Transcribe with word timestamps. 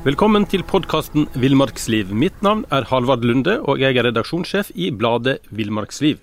Velkommen 0.00 0.46
til 0.48 0.62
podkasten 0.64 1.26
Villmarksliv. 1.36 2.08
Mitt 2.16 2.38
navn 2.40 2.62
er 2.72 2.86
Halvard 2.88 3.20
Lunde, 3.28 3.58
og 3.68 3.82
jeg 3.84 3.98
er 4.00 4.08
redaksjonssjef 4.08 4.70
i 4.80 4.88
bladet 4.96 5.44
Villmarksliv. 5.52 6.16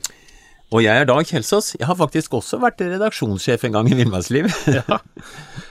Og 0.74 0.82
jeg 0.82 0.98
er 0.98 1.06
Dag 1.06 1.22
Kjelsås. 1.30 1.76
Jeg 1.78 1.86
har 1.86 2.00
faktisk 2.00 2.34
også 2.40 2.58
vært 2.64 2.82
redaksjonssjef 2.82 3.68
en 3.70 3.78
gang 3.78 3.92
i 3.92 4.00
Villmarksliv. 4.02 4.50
ja. 4.80 4.98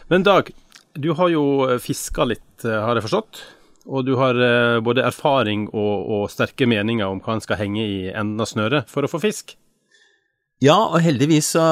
Men 0.07 0.23
Dag, 0.23 0.55
du 0.95 1.11
har 1.19 1.35
jo 1.35 1.67
fiska 1.83 2.31
litt, 2.31 2.63
eh, 2.63 2.79
har 2.79 2.95
jeg 2.95 3.09
forstått. 3.09 3.43
Og 3.91 4.07
du 4.07 4.15
har 4.23 4.39
eh, 4.39 4.79
både 4.87 5.03
erfaring 5.03 5.67
og, 5.75 6.07
og 6.07 6.31
sterke 6.31 6.71
meninger 6.71 7.11
om 7.11 7.19
hva 7.27 7.35
en 7.35 7.43
skal 7.43 7.59
henge 7.59 7.83
i 7.83 8.07
enden 8.15 8.39
av 8.39 8.47
snøret 8.55 8.87
for 8.87 9.03
å 9.03 9.11
få 9.11 9.19
fisk. 9.27 9.59
Ja, 10.63 10.79
og 10.79 11.03
heldigvis 11.05 11.51
så 11.53 11.65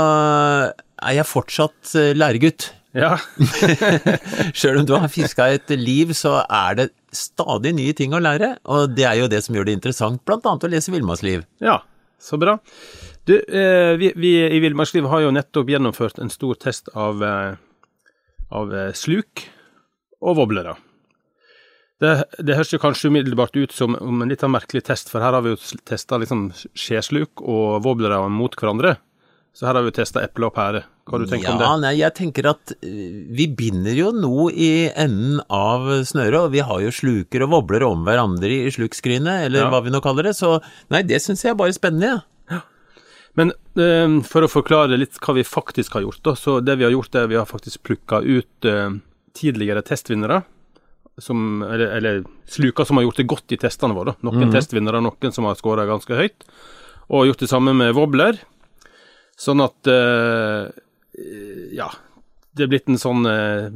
er 1.04 1.18
jeg 1.20 1.28
fortsatt 1.28 1.94
eh, 2.00 2.12
læregutt. 2.16 2.70
Ja. 2.94 3.16
Sjøl 4.58 4.82
om 4.82 4.86
du 4.86 4.94
har 4.96 5.10
fiska 5.10 5.48
et 5.56 5.72
liv, 5.76 6.14
så 6.14 6.38
er 6.44 6.78
det 6.78 6.88
stadig 7.14 7.74
nye 7.76 7.94
ting 7.96 8.14
å 8.14 8.22
lære, 8.22 8.56
og 8.70 8.94
det 8.94 9.06
er 9.08 9.18
jo 9.22 9.30
det 9.30 9.42
som 9.46 9.56
gjør 9.56 9.68
det 9.68 9.76
interessant, 9.78 10.22
annet 10.30 10.66
å 10.66 10.70
lese 10.70 10.94
villmarksliv. 10.94 11.44
Ja, 11.62 11.80
så 12.22 12.38
bra. 12.40 12.58
Du, 13.26 13.36
eh, 13.40 13.94
vi, 13.98 14.12
vi, 14.20 14.34
i 14.46 14.62
Villmarksliv 14.62 15.08
har 15.10 15.24
jo 15.24 15.34
nettopp 15.34 15.70
gjennomført 15.72 16.20
en 16.22 16.32
stor 16.32 16.58
test 16.60 16.90
av, 16.94 17.22
eh, 17.24 17.54
av 18.54 18.74
sluk 18.98 19.46
og 20.24 20.38
voblere. 20.42 20.76
Det, 22.02 22.12
det 22.42 22.56
høres 22.58 22.72
jo 22.74 22.82
kanskje 22.82 23.08
umiddelbart 23.12 23.56
ut 23.56 23.72
som 23.72 23.94
en 23.96 24.28
litt 24.28 24.42
merkelig 24.50 24.82
test, 24.88 25.10
for 25.12 25.24
her 25.24 25.36
har 25.36 25.44
vi 25.44 25.54
jo 25.54 25.80
testa 25.86 26.18
liksom 26.20 26.48
skjesluk 26.76 27.42
og 27.42 27.84
voblere 27.86 28.18
mot 28.32 28.54
hverandre. 28.58 28.96
Så 29.54 29.68
her 29.68 29.76
har 29.78 29.84
vi 29.86 29.92
testa 29.94 30.18
eple 30.26 30.48
og 30.48 30.54
pære. 30.56 30.80
Hva 31.06 31.14
har 31.14 31.22
du 31.22 31.30
tenkt 31.30 31.46
ja, 31.46 31.52
om 31.54 31.60
det? 31.60 31.68
Nei, 31.84 31.92
jeg 32.00 32.14
tenker 32.16 32.48
at 32.50 32.72
vi 32.82 33.46
binder 33.54 33.94
jo 33.94 34.08
noe 34.16 34.48
i 34.50 34.88
enden 34.90 35.38
av 35.52 35.86
snøret, 36.08 36.48
og 36.48 36.54
vi 36.56 36.62
har 36.66 36.80
jo 36.82 36.90
sluker 36.94 37.44
og 37.46 37.52
vobler 37.52 37.84
om 37.86 38.02
hverandre 38.06 38.50
i 38.66 38.72
slukskrinet, 38.74 39.46
eller 39.46 39.66
Ja. 39.66 39.68
hva 39.70 39.82
vi 39.84 39.92
nå 39.94 40.00
kaller 40.02 40.26
det, 40.26 40.34
så 40.34 40.56
nei, 40.90 41.04
det 41.06 41.20
syns 41.22 41.44
jeg 41.44 41.52
er 41.52 41.60
bare 41.60 41.76
spennende, 41.76 42.16
ja. 42.50 42.60
Men 43.38 43.50
eh, 43.78 44.16
for 44.26 44.46
å 44.46 44.50
forklare 44.50 44.98
litt 44.98 45.18
hva 45.22 45.34
vi 45.38 45.42
faktisk 45.46 45.94
har 45.98 46.02
gjort, 46.02 46.22
da, 46.26 46.34
så 46.38 46.58
det 46.62 46.76
vi 46.78 46.86
har 46.86 46.94
gjort, 46.94 47.14
er 47.14 47.26
at 47.28 47.30
vi 47.30 47.38
har 47.38 47.46
faktisk 47.46 47.82
plukka 47.86 48.20
ut 48.22 48.68
eh, 48.70 48.98
tidligere 49.38 49.82
testvinnere. 49.86 50.42
Som, 51.22 51.62
eller, 51.62 51.92
eller 51.94 52.24
sluker 52.50 52.82
som 52.88 52.98
har 52.98 53.04
gjort 53.06 53.20
det 53.20 53.26
godt 53.30 53.52
i 53.54 53.58
testene 53.62 53.94
våre. 53.94 54.16
Noen 54.26 54.50
testvinnere, 54.50 54.98
noen 54.98 55.30
som 55.34 55.46
har 55.46 55.54
skåra 55.54 55.84
ganske 55.86 56.10
høyt. 56.10 56.42
Og 57.06 57.28
gjort 57.28 57.44
det 57.44 57.48
samme 57.52 57.70
med 57.70 57.92
wobbler. 57.94 58.40
Sånn 59.40 59.62
at 59.64 59.90
eh, 59.90 60.72
Ja. 61.74 61.90
Det 62.54 62.66
er 62.66 62.70
blitt 62.70 62.86
en 62.86 63.00
sånn 63.02 63.24
eh, 63.26 63.66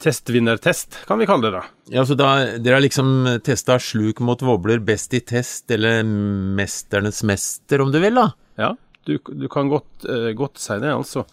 testvinnertest, 0.00 0.98
kan 1.08 1.20
vi 1.20 1.26
kalle 1.28 1.48
det. 1.48 1.52
da. 1.54 1.62
Ja, 1.94 2.04
så 2.04 2.16
da, 2.16 2.58
Dere 2.60 2.76
har 2.76 2.84
liksom 2.84 3.40
testa 3.44 3.78
sluk 3.80 4.20
mot 4.24 4.42
vobler 4.44 4.82
best 4.84 5.14
i 5.16 5.20
test, 5.24 5.70
eller 5.72 6.02
mesternes 6.04 7.22
mester, 7.28 7.80
om 7.80 7.92
du 7.92 7.96
vil, 8.02 8.20
da? 8.20 8.26
Ja, 8.60 8.74
du, 9.08 9.14
du 9.16 9.46
kan 9.52 9.72
godt, 9.72 10.04
eh, 10.04 10.32
godt 10.36 10.60
si 10.60 10.76
det, 10.80 10.92
altså. 10.92 11.24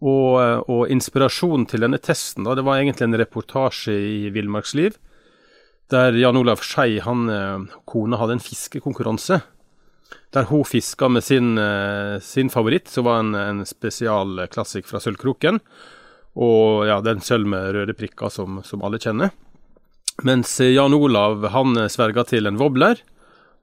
Og, 0.00 0.66
og 0.70 0.90
inspirasjonen 0.90 1.68
til 1.70 1.84
denne 1.84 2.00
testen, 2.02 2.46
da, 2.48 2.56
det 2.58 2.64
var 2.66 2.80
egentlig 2.80 3.06
en 3.06 3.18
reportasje 3.20 3.94
i 3.94 4.30
Villmarksliv, 4.34 4.98
der 5.92 6.14
Jan 6.18 6.38
Olav 6.38 6.62
Skei, 6.64 7.00
han 7.02 7.26
kona, 7.84 8.18
hadde 8.18 8.38
en 8.38 8.42
fiskekonkurranse. 8.42 9.40
Der 10.34 10.46
hun 10.50 10.64
fiska 10.64 11.08
med 11.10 11.24
sin, 11.26 11.58
eh, 11.58 12.18
sin 12.22 12.50
favoritt, 12.50 12.88
som 12.88 13.04
var 13.08 13.20
en, 13.22 13.34
en 13.34 13.64
spesialklassiker 13.66 14.88
fra 14.88 15.00
Sølvkroken. 15.02 15.60
Og 16.38 16.86
ja, 16.86 17.00
den 17.02 17.22
sølv 17.24 17.48
med 17.50 17.72
røde 17.74 17.96
prikker 17.98 18.30
som, 18.30 18.60
som 18.66 18.84
alle 18.86 19.00
kjenner. 19.02 19.32
Mens 20.22 20.52
Jan 20.60 20.94
Olav 20.94 21.48
han 21.54 21.76
eh, 21.76 21.90
sverga 21.90 22.24
til 22.28 22.46
en 22.46 22.60
wobbler. 22.60 23.02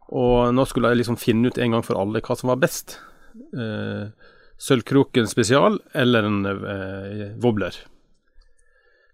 Og 0.07 0.53
nå 0.55 0.63
skulle 0.67 0.91
jeg 0.91 1.01
liksom 1.01 1.19
finne 1.19 1.51
ut 1.51 1.59
en 1.59 1.77
gang 1.77 1.83
for 1.83 1.99
alle 1.99 2.23
hva 2.23 2.35
som 2.39 2.51
var 2.51 2.59
best. 2.63 2.97
Eh, 3.55 4.07
Sølvkroken 4.57 5.27
spesial 5.29 5.79
eller 5.93 6.27
en 6.27 6.39
eh, 6.47 7.27
wobbler. 7.43 7.75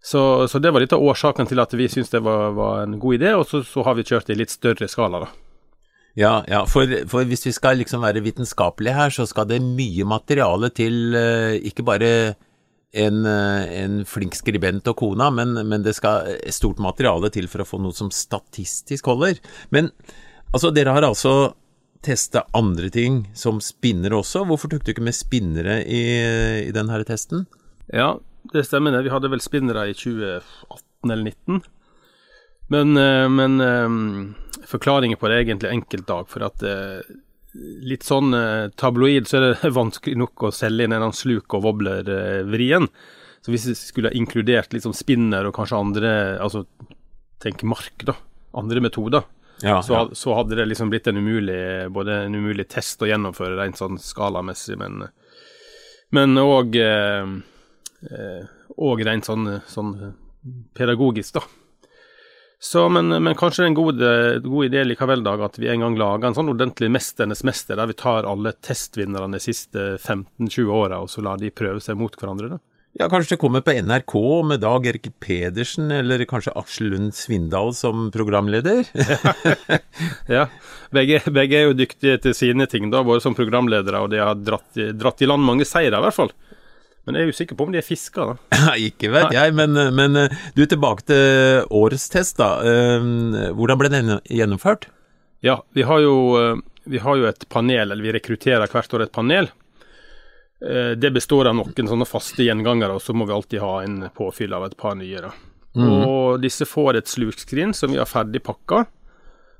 Så, 0.04 0.48
så 0.48 0.60
det 0.60 0.72
var 0.72 0.84
litt 0.84 0.94
av 0.96 1.04
årsaken 1.04 1.48
til 1.48 1.62
at 1.64 1.74
vi 1.80 1.88
syntes 1.88 2.12
det 2.12 2.20
var, 2.26 2.52
var 2.58 2.82
en 2.84 2.98
god 3.00 3.22
idé, 3.22 3.32
og 3.40 3.46
så, 3.48 3.62
så 3.64 3.86
har 3.88 3.96
vi 3.96 4.04
kjørt 4.04 4.34
i 4.34 4.36
litt 4.36 4.52
større 4.52 4.90
skala, 4.92 5.24
da. 5.24 5.30
Ja, 6.20 6.44
ja 6.48 6.64
for, 6.70 6.90
for 7.10 7.26
hvis 7.30 7.48
vi 7.48 7.54
skal 7.56 7.80
liksom 7.82 8.04
være 8.06 8.22
vitenskapelige 8.26 8.98
her, 8.98 9.14
så 9.14 9.26
skal 9.30 9.48
det 9.50 9.64
mye 9.66 10.06
materiale 10.06 10.70
til, 10.76 11.16
eh, 11.18 11.58
ikke 11.70 11.86
bare 11.88 12.12
en, 12.94 13.24
eh, 13.26 13.72
en 13.82 14.04
flink 14.06 14.38
skribent 14.38 14.88
og 14.92 14.98
kona, 15.00 15.32
men, 15.34 15.56
men 15.68 15.86
det 15.86 15.96
skal 15.98 16.36
stort 16.54 16.82
materiale 16.84 17.34
til 17.34 17.50
for 17.50 17.64
å 17.64 17.68
få 17.68 17.82
noe 17.82 17.98
som 17.98 18.14
statistisk 18.14 19.10
holder. 19.10 19.42
Men 19.74 19.90
altså, 20.54 20.70
dere 20.76 20.94
har 20.94 21.08
altså 21.08 21.56
testa 22.04 22.44
andre 22.54 22.92
ting 22.94 23.24
som 23.38 23.62
spinnere 23.64 24.20
også. 24.20 24.44
Hvorfor 24.46 24.70
tok 24.70 24.84
du 24.86 24.94
ikke 24.94 25.06
med 25.06 25.18
spinnere 25.18 25.80
i, 25.88 26.04
i 26.68 26.74
denne 26.76 27.00
testen? 27.08 27.48
Ja, 27.90 28.18
det 28.54 28.66
stemmer. 28.68 29.02
Vi 29.02 29.14
hadde 29.14 29.32
vel 29.32 29.42
spinnere 29.42 29.88
i 29.90 29.96
2018 29.98 31.14
eller 31.14 31.32
2019. 31.32 31.64
Men, 32.68 32.98
eh, 32.98 33.30
men 33.30 33.62
eh, 33.62 34.66
forklaringen 34.68 35.18
på 35.20 35.30
det 35.30 35.36
er 35.36 35.46
egentlig 35.46 35.74
enkelt, 35.74 36.08
Dag. 36.08 36.30
For 36.32 36.46
at 36.48 36.64
eh, 36.68 37.02
litt 37.86 38.06
sånn 38.08 38.34
tabloid 38.80 39.28
så 39.30 39.40
er 39.40 39.48
det 39.52 39.74
vanskelig 39.82 40.18
nok 40.20 40.48
å 40.48 40.54
selge 40.56 40.88
inn 40.88 40.96
en 40.96 41.14
sluk 41.14 41.54
og 41.54 41.68
wobbler-vrien. 41.68 42.90
Så 43.44 43.52
hvis 43.52 43.68
vi 43.68 43.76
skulle 43.78 44.10
ha 44.10 44.18
inkludert 44.18 44.74
liksom 44.74 44.96
spinner 44.96 45.46
og 45.50 45.58
kanskje 45.58 45.80
andre 45.84 46.12
Altså 46.40 46.64
tenk 47.44 47.66
mark, 47.68 48.06
da. 48.08 48.16
Andre 48.56 48.80
metoder. 48.80 49.26
Ja, 49.62 49.82
Så, 49.84 49.94
ja. 49.94 50.06
så 50.16 50.34
hadde 50.38 50.56
det 50.56 50.66
liksom 50.70 50.90
blitt 50.90 51.08
en 51.08 51.20
umulig 51.20 51.92
både 51.94 52.24
en 52.26 52.36
umulig 52.36 52.66
test 52.72 53.04
å 53.04 53.08
gjennomføre 53.10 53.58
rent 53.60 53.78
sånn 53.80 54.00
skalamessig, 54.02 54.80
men 54.80 55.04
men 56.14 56.38
òg 56.38 56.76
eh, 56.78 57.26
rent 59.08 59.26
sånn, 59.26 59.48
sånn 59.66 59.94
pedagogisk, 60.78 61.40
da. 61.40 61.42
Så, 62.64 62.86
men, 62.90 63.12
men 63.12 63.36
kanskje 63.36 63.60
det 63.60 63.66
er 63.66 63.72
en 63.74 63.76
god, 63.76 64.04
god 64.46 64.66
idé 64.70 64.86
likevel, 64.88 65.24
Dag, 65.26 65.42
at 65.44 65.58
vi 65.60 65.68
en 65.68 65.82
gang 65.84 65.98
lager 66.00 66.30
en 66.30 66.36
sånn 66.38 66.52
ordentlig 66.54 66.88
Mesternes 66.96 67.44
mester, 67.44 67.76
der 67.76 67.90
vi 67.90 67.96
tar 68.00 68.24
alle 68.24 68.54
testvinnerne 68.64 69.36
de 69.36 69.42
siste 69.44 69.88
15-20 69.98 70.72
åra, 70.72 71.02
og 71.04 71.12
så 71.12 71.26
lar 71.26 71.42
de 71.42 71.52
prøve 71.52 71.84
seg 71.84 72.00
mot 72.00 72.16
hverandre, 72.16 72.54
da. 72.56 72.62
Ja, 72.94 73.10
kanskje 73.10 73.34
det 73.34 73.42
kommer 73.42 73.64
på 73.66 73.74
NRK 73.74 74.14
med 74.46 74.62
Dag 74.62 74.88
Erik 74.88 75.08
Pedersen, 75.20 75.92
eller 75.92 76.24
kanskje 76.30 76.54
Aksel 76.56 76.92
Lund 76.94 77.16
Svindal 77.18 77.74
som 77.76 78.08
programleder? 78.14 78.86
Ja, 80.32 80.48
begge, 80.94 81.20
begge 81.34 81.60
er 81.60 81.68
jo 81.68 81.78
dyktige 81.78 82.20
til 82.24 82.36
sine 82.38 82.70
ting, 82.72 82.88
da, 82.94 83.04
både 83.04 83.26
som 83.26 83.36
programledere, 83.36 84.06
og 84.06 84.14
de 84.14 84.24
har 84.24 84.40
dratt, 84.40 84.80
dratt 84.96 85.26
i 85.26 85.28
land 85.28 85.44
mange 85.44 85.68
seire, 85.68 86.00
i 86.00 86.06
hvert 86.06 86.16
fall. 86.16 86.32
Men 87.04 87.18
jeg 87.18 87.26
er 87.26 87.34
usikker 87.36 87.58
på 87.60 87.66
om 87.68 87.74
de 87.74 87.82
er 87.82 87.86
fisker, 87.86 88.34
da. 88.34 88.74
Ikke 88.90 89.10
vet 89.12 89.34
jeg, 89.36 89.56
men, 89.58 89.76
men 89.96 90.16
du, 90.56 90.62
tilbake 90.66 91.04
til 91.10 91.66
årets 91.76 92.06
test, 92.14 92.38
da. 92.40 92.52
Eh, 92.64 93.50
Hvordan 93.58 93.82
ble 93.82 93.92
den 93.92 94.14
gjennomført? 94.32 94.88
Ja, 95.44 95.58
vi 95.76 95.84
har 95.84 96.00
jo, 96.00 96.16
eh, 96.40 96.62
vi 96.88 97.02
har 97.04 97.20
jo 97.20 97.28
et 97.28 97.44
panel, 97.52 97.92
eller 97.92 98.04
vi 98.04 98.16
rekrutterer 98.16 98.72
hvert 98.72 98.96
år 98.96 99.04
et 99.04 99.16
panel. 99.16 99.52
Eh, 100.64 100.94
det 100.96 101.12
består 101.12 101.50
av 101.52 101.58
noen 101.58 101.90
sånne 101.92 102.08
faste 102.08 102.46
gjengangere, 102.46 102.96
og 102.96 103.04
så 103.04 103.16
må 103.16 103.28
vi 103.28 103.36
alltid 103.36 103.64
ha 103.64 103.74
en 103.84 104.06
påfyll 104.16 104.56
av 104.56 104.70
et 104.70 104.78
par 104.80 104.96
nye. 104.96 105.26
da. 105.28 105.34
Og 105.84 106.40
disse 106.42 106.66
får 106.70 107.00
et 107.00 107.10
slukskrin 107.10 107.74
som 107.74 107.92
vi 107.92 108.00
har 108.00 108.08
ferdig 108.08 108.44
pakka. 108.46 108.86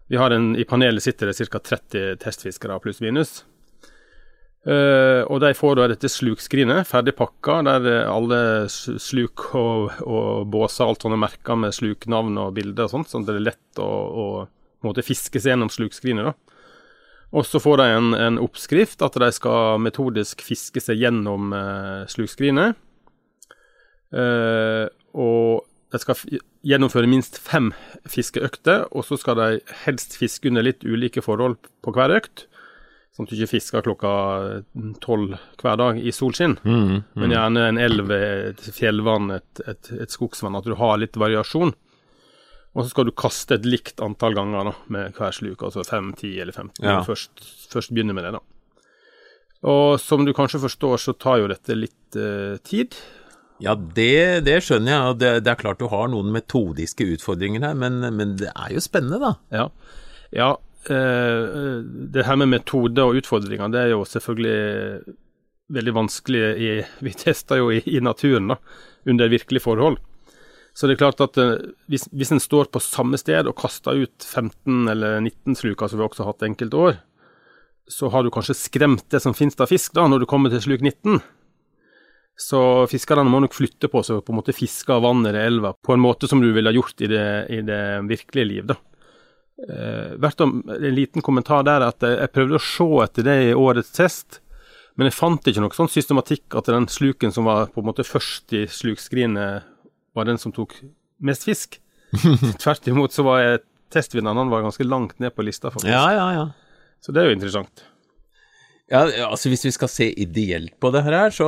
Vi 0.08 0.20
har 0.22 0.32
en, 0.32 0.56
I 0.56 0.64
panelet 0.64 1.04
sitter 1.04 1.28
det 1.28 1.50
ca. 1.50 1.60
30 1.60 2.18
testfiskere 2.22 2.80
pluss 2.80 3.02
minus. 3.02 3.44
Eh, 4.64 5.22
og 5.28 5.42
de 5.44 5.50
får 5.58 5.76
da 5.76 5.90
dette 5.92 6.08
slukskrinet 6.08 6.88
ferdig 6.88 7.16
pakka, 7.20 7.58
der 7.68 8.08
alle 8.08 8.40
sluk 8.72 9.50
og, 9.60 9.92
og 10.08 10.48
båser 10.54 10.88
alt 10.88 11.04
sånne 11.04 11.20
merker 11.20 11.60
med 11.60 11.76
sluknavn 11.76 12.40
og 12.46 12.54
bilder 12.56 12.88
og 12.88 12.94
sånt, 12.94 13.12
sånn 13.12 13.26
at 13.26 13.34
det 13.34 13.42
er 13.42 13.48
lett 13.50 13.84
å, 13.84 13.90
å 13.90 14.28
måte 14.88 15.04
fiske 15.06 15.42
seg 15.42 15.56
gjennom 15.56 15.72
slukskrinet. 15.74 16.32
da. 16.32 16.54
Og 17.34 17.48
så 17.50 17.60
får 17.62 17.82
de 17.82 17.90
en, 17.90 18.10
en 18.14 18.40
oppskrift, 18.44 19.02
at 19.02 19.18
de 19.18 19.30
skal 19.34 19.82
metodisk 19.82 20.44
fiske 20.46 20.82
seg 20.84 21.02
gjennom 21.02 21.54
uh, 21.56 22.06
slukskrinet. 22.12 22.78
Uh, 24.14 24.86
og 25.18 25.66
de 25.94 26.02
skal 26.02 26.38
gjennomføre 26.66 27.10
minst 27.10 27.40
fem 27.42 27.72
fiskeøkter, 28.10 28.86
og 28.94 29.08
så 29.08 29.18
skal 29.18 29.40
de 29.40 29.48
helst 29.88 30.14
fiske 30.20 30.52
under 30.52 30.66
litt 30.66 30.86
ulike 30.86 31.26
forhold 31.26 31.58
på 31.82 31.96
hver 31.96 32.14
økt. 32.20 32.46
Sånn 33.14 33.28
at 33.28 33.30
du 33.30 33.38
ikke 33.38 33.52
fisker 33.52 33.84
klokka 33.86 34.12
tolv 35.04 35.36
hver 35.62 35.76
dag 35.78 36.00
i 36.02 36.10
solskinn, 36.16 36.56
men 36.66 37.34
gjerne 37.36 37.68
en 37.70 37.78
elv, 37.78 38.10
et 38.10 38.64
fjellvann, 38.74 39.30
et, 39.36 39.62
et, 39.70 39.92
et 40.02 40.14
skogsvann. 40.14 40.58
At 40.58 40.66
du 40.66 40.74
har 40.80 40.98
litt 40.98 41.20
variasjon. 41.22 41.76
Og 42.74 42.82
så 42.82 42.90
skal 42.90 43.06
du 43.06 43.14
kaste 43.14 43.60
et 43.60 43.68
likt 43.70 44.02
antall 44.02 44.34
ganger 44.34 44.72
da, 44.72 44.74
med 44.96 45.20
hver 45.20 45.36
sluk, 45.38 45.62
altså 45.62 45.86
5, 45.86 46.10
10 46.24 46.42
eller 46.42 46.58
15. 46.58 46.82
Ja. 46.82 46.98
Først, 47.06 47.46
først 47.70 47.94
begynner 47.94 48.18
med 48.18 48.26
det, 48.26 48.34
da. 48.40 48.42
Og 49.70 50.00
som 50.02 50.26
du 50.26 50.34
kanskje 50.36 50.64
forstår, 50.66 50.98
så 51.00 51.14
tar 51.14 51.44
jo 51.44 51.52
dette 51.54 51.78
litt 51.78 52.18
eh, 52.18 52.58
tid. 52.66 52.98
Ja, 53.64 53.78
det, 53.78 54.44
det 54.50 54.58
skjønner 54.66 54.90
jeg, 54.90 55.20
det, 55.22 55.34
det 55.46 55.54
er 55.54 55.62
klart 55.62 55.80
du 55.80 55.86
har 55.94 56.10
noen 56.12 56.34
metodiske 56.34 57.06
utfordringer 57.14 57.70
her, 57.70 57.78
men, 57.78 58.02
men 58.18 58.34
det 58.42 58.50
er 58.52 58.74
jo 58.74 58.82
spennende, 58.84 59.22
da. 59.22 59.36
Ja, 59.54 59.70
ja 60.34 60.54
det 60.88 62.26
her 62.28 62.36
med 62.42 62.50
metode 62.52 63.04
og 63.04 63.20
utfordringer, 63.22 63.72
det 63.72 63.80
er 63.80 63.92
jo 63.94 64.02
selvfølgelig 64.04 65.14
veldig 65.74 65.94
vanskelig 65.96 66.42
i 66.60 66.72
Vi 67.06 67.14
tester 67.18 67.62
jo 67.62 67.70
i, 67.72 67.82
i 67.86 68.02
naturen, 68.04 68.52
da, 68.52 68.58
under 69.10 69.32
virkelige 69.32 69.64
forhold. 69.64 70.00
Så 70.74 70.90
det 70.90 70.96
er 70.96 71.04
klart 71.04 71.22
at 71.22 71.38
eh, 71.38 71.70
hvis, 71.92 72.08
hvis 72.12 72.34
en 72.34 72.42
står 72.42 72.72
på 72.74 72.82
samme 72.82 73.20
sted 73.22 73.46
og 73.46 73.58
kaster 73.60 74.00
ut 74.06 74.26
15 74.26 74.90
eller 74.90 75.20
19 75.22 75.60
sluker, 75.60 75.90
som 75.90 76.02
vi 76.02 76.06
også 76.08 76.26
har 76.26 76.34
hatt 76.34 76.48
enkelte 76.48 76.80
år, 76.80 76.98
så 77.92 78.10
har 78.10 78.24
du 78.24 78.32
kanskje 78.34 78.58
skremt 78.58 79.06
det 79.12 79.22
som 79.22 79.36
finnes 79.38 79.60
av 79.62 79.70
fisk, 79.70 79.94
da, 79.94 80.08
når 80.10 80.24
du 80.24 80.30
kommer 80.30 80.50
til 80.50 80.64
sluk 80.64 80.82
19. 80.82 81.20
Så 82.40 82.60
fiskerne 82.90 83.30
må 83.30 83.44
nok 83.44 83.54
flytte 83.54 83.90
på 83.92 84.02
seg 84.02 84.18
og 84.18 84.26
på 84.26 84.34
en 84.34 84.40
måte 84.40 84.56
fiske 84.58 84.90
av 84.90 85.04
vannet 85.06 85.30
eller 85.30 85.52
elva 85.52 85.74
på 85.78 85.94
en 85.94 86.02
måte 86.02 86.26
som 86.30 86.42
du 86.42 86.50
ville 86.56 86.74
gjort 86.74 87.04
i 87.06 87.10
det, 87.12 87.28
i 87.54 87.60
det 87.68 87.84
virkelige 88.10 88.50
liv. 88.50 88.72
da. 88.72 88.80
Eh, 89.62 90.16
verdt 90.18 90.42
om, 90.42 90.64
en 90.70 90.96
liten 90.96 91.22
kommentar 91.22 91.62
der 91.68 91.86
at 91.86 92.02
jeg, 92.02 92.18
jeg 92.18 92.34
prøvde 92.34 92.58
å 92.58 92.64
se 92.66 92.88
etter 93.04 93.28
det 93.28 93.36
i 93.46 93.54
årets 93.54 93.94
test, 93.94 94.40
men 94.98 95.10
jeg 95.10 95.18
fant 95.18 95.50
ikke 95.50 95.62
noe 95.62 95.78
sånn 95.78 95.92
systematikk 95.94 96.58
at 96.58 96.72
den 96.74 96.88
sluken 96.90 97.34
som 97.34 97.46
var 97.50 97.70
på 97.74 97.82
en 97.82 97.88
måte 97.92 98.06
først 98.06 98.54
i 98.58 98.66
slukskrinet, 98.70 99.70
var 100.14 100.30
den 100.30 100.38
som 100.42 100.54
tok 100.54 100.76
mest 101.26 101.46
fisk. 101.46 101.80
Tvert 102.62 102.90
imot 102.90 103.14
så 103.14 103.26
var 103.26 103.62
testvinneren 103.94 104.42
han 104.42 104.52
var 104.54 104.66
ganske 104.66 104.86
langt 104.86 105.18
ned 105.22 105.34
på 105.34 105.46
lista, 105.46 105.72
faktisk. 105.74 105.90
Ja, 105.90 106.06
ja, 106.14 106.28
ja. 106.34 106.46
Så 107.02 107.14
det 107.14 107.22
er 107.22 107.30
jo 107.30 107.38
interessant. 107.38 107.86
Ja, 108.92 109.06
altså 109.26 109.50
Hvis 109.50 109.64
vi 109.66 109.72
skal 109.74 109.90
se 109.90 110.08
ideelt 110.22 110.76
på 110.82 110.92
det 110.94 111.02
her, 111.06 111.34
så, 111.34 111.48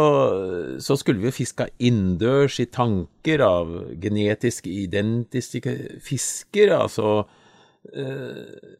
så 0.81 0.97
skulle 0.97 1.21
vi 1.21 1.33
fiska 1.35 1.67
innendørs 1.77 2.57
i 2.63 2.67
tanker 2.69 3.43
av 3.45 3.73
genetisk 4.01 4.69
identiske 4.71 5.73
fisker, 6.05 6.73
altså 6.79 7.09
eh, 7.19 7.41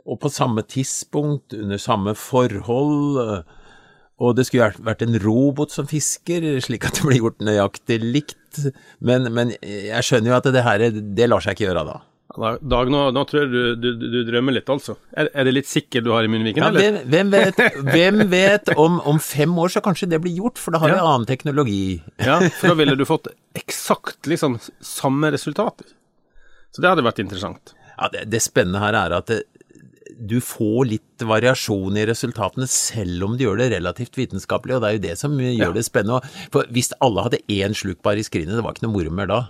Og 0.06 0.19
på 0.22 0.31
samme 0.34 0.63
tidspunkt, 0.68 1.54
under 1.54 1.78
samme 1.81 2.16
forhold. 2.16 3.22
eh, 3.38 3.62
og 4.18 4.36
det 4.38 4.46
skulle 4.48 4.72
vært- 4.80 5.02
en 5.04 5.19
robot 5.19 5.72
som 5.72 5.88
fisker, 5.88 6.40
slik 6.63 6.86
at 6.88 6.94
det 6.96 7.04
blir 7.04 7.19
gjort 7.19 7.40
nøyaktig 7.44 8.00
likt. 8.02 8.72
Men, 9.02 9.28
men 9.34 9.50
jeg 9.62 10.02
skjønner 10.07 10.31
jo 10.31 10.38
at 10.38 10.44
det 10.56 10.63
her, 10.63 10.80
det 10.90 11.28
lar 11.30 11.42
seg 11.44 11.56
ikke 11.57 11.68
gjøre 11.68 11.86
da. 11.86 11.98
Da- 12.36 12.57
Dag, 12.60 12.88
nå, 12.92 13.02
nå 13.16 13.24
tror 13.28 13.42
jeg 13.44 13.52
du, 13.52 13.75
du, 13.75 13.90
du, 14.12 14.24
drømmer 14.31 14.54
litt, 14.56 14.68
altså. 14.72 14.96
Er, 15.16 15.30
er 15.34 15.44
det 15.48 15.54
litt 15.54 15.68
sikker 15.68 16.02
du 16.04 16.12
har 16.12 16.24
i 16.24 16.28
munnviken, 16.31 16.63
Ja, 16.63 16.68
eller? 16.72 17.04
hvem, 17.12 17.30
vet, 17.31 17.56
hvem 17.92 18.24
vet 18.31 18.72
om, 18.78 18.98
om 19.07 19.19
fem 19.19 19.52
år 19.60 19.72
så 19.72 19.81
kanskje 19.84 20.10
det 20.12 20.19
blir 20.24 20.36
gjort, 20.40 20.57
for 20.60 20.72
da 20.75 20.80
har 20.80 20.90
vi 20.92 20.98
Ja. 20.98 21.06
annen 21.13 21.28
teknologi. 21.30 22.02
Ja, 22.19 22.40
for 22.60 22.68
da 22.72 22.74
ville 22.75 22.96
du 23.00 23.06
fått 23.07 23.28
eksakt 23.56 24.28
liksom 24.28 24.57
samme 24.84 25.31
resultater. 25.31 25.86
Så 26.72 26.81
det 26.84 26.90
hadde 26.92 27.04
vært 27.07 27.19
interessant. 27.24 27.72
Ja, 27.97 28.09
det, 28.13 28.25
det 28.31 28.42
spennende 28.44 28.81
her 28.83 28.97
er 29.00 29.15
at 29.18 29.31
det, 29.31 29.44
du 30.15 30.38
får 30.44 30.86
litt 30.88 31.24
variasjon 31.27 31.97
i 32.00 32.06
resultatene, 32.07 32.68
selv 32.71 33.25
om 33.27 33.33
du 33.36 33.44
gjør 33.44 33.59
det 33.59 33.71
relativt 33.74 34.15
vitenskapelig, 34.18 34.77
og 34.77 34.83
det 34.83 34.89
er 34.89 34.97
jo 34.97 35.03
det 35.09 35.15
som 35.19 35.36
gjør 35.39 35.57
Ja. 35.59 35.71
det 35.75 35.86
spennende. 35.88 36.21
For 36.53 36.69
hvis 36.71 36.94
alle 37.03 37.25
hadde 37.25 37.42
én 37.51 37.75
slukbar 37.75 38.15
i 38.19 38.24
skrinet, 38.24 38.56
det 38.56 38.63
var 38.63 38.75
ikke 38.75 38.88
noe 38.88 38.95
moro 38.95 39.12
mer 39.12 39.27
da. 39.31 39.42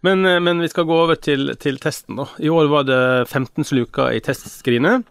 Men, 0.00 0.24
eh, 0.24 0.40
men 0.40 0.60
vi 0.60 0.68
skal 0.68 0.86
gå 0.88 0.96
over 0.96 1.18
til, 1.20 1.52
til 1.60 1.76
testen, 1.76 2.16
da. 2.16 2.24
I 2.40 2.48
år 2.48 2.70
var 2.72 2.86
det 2.88 3.00
15 3.28 3.66
sluker 3.68 4.14
i 4.16 4.22
testskrinet. 4.24 5.04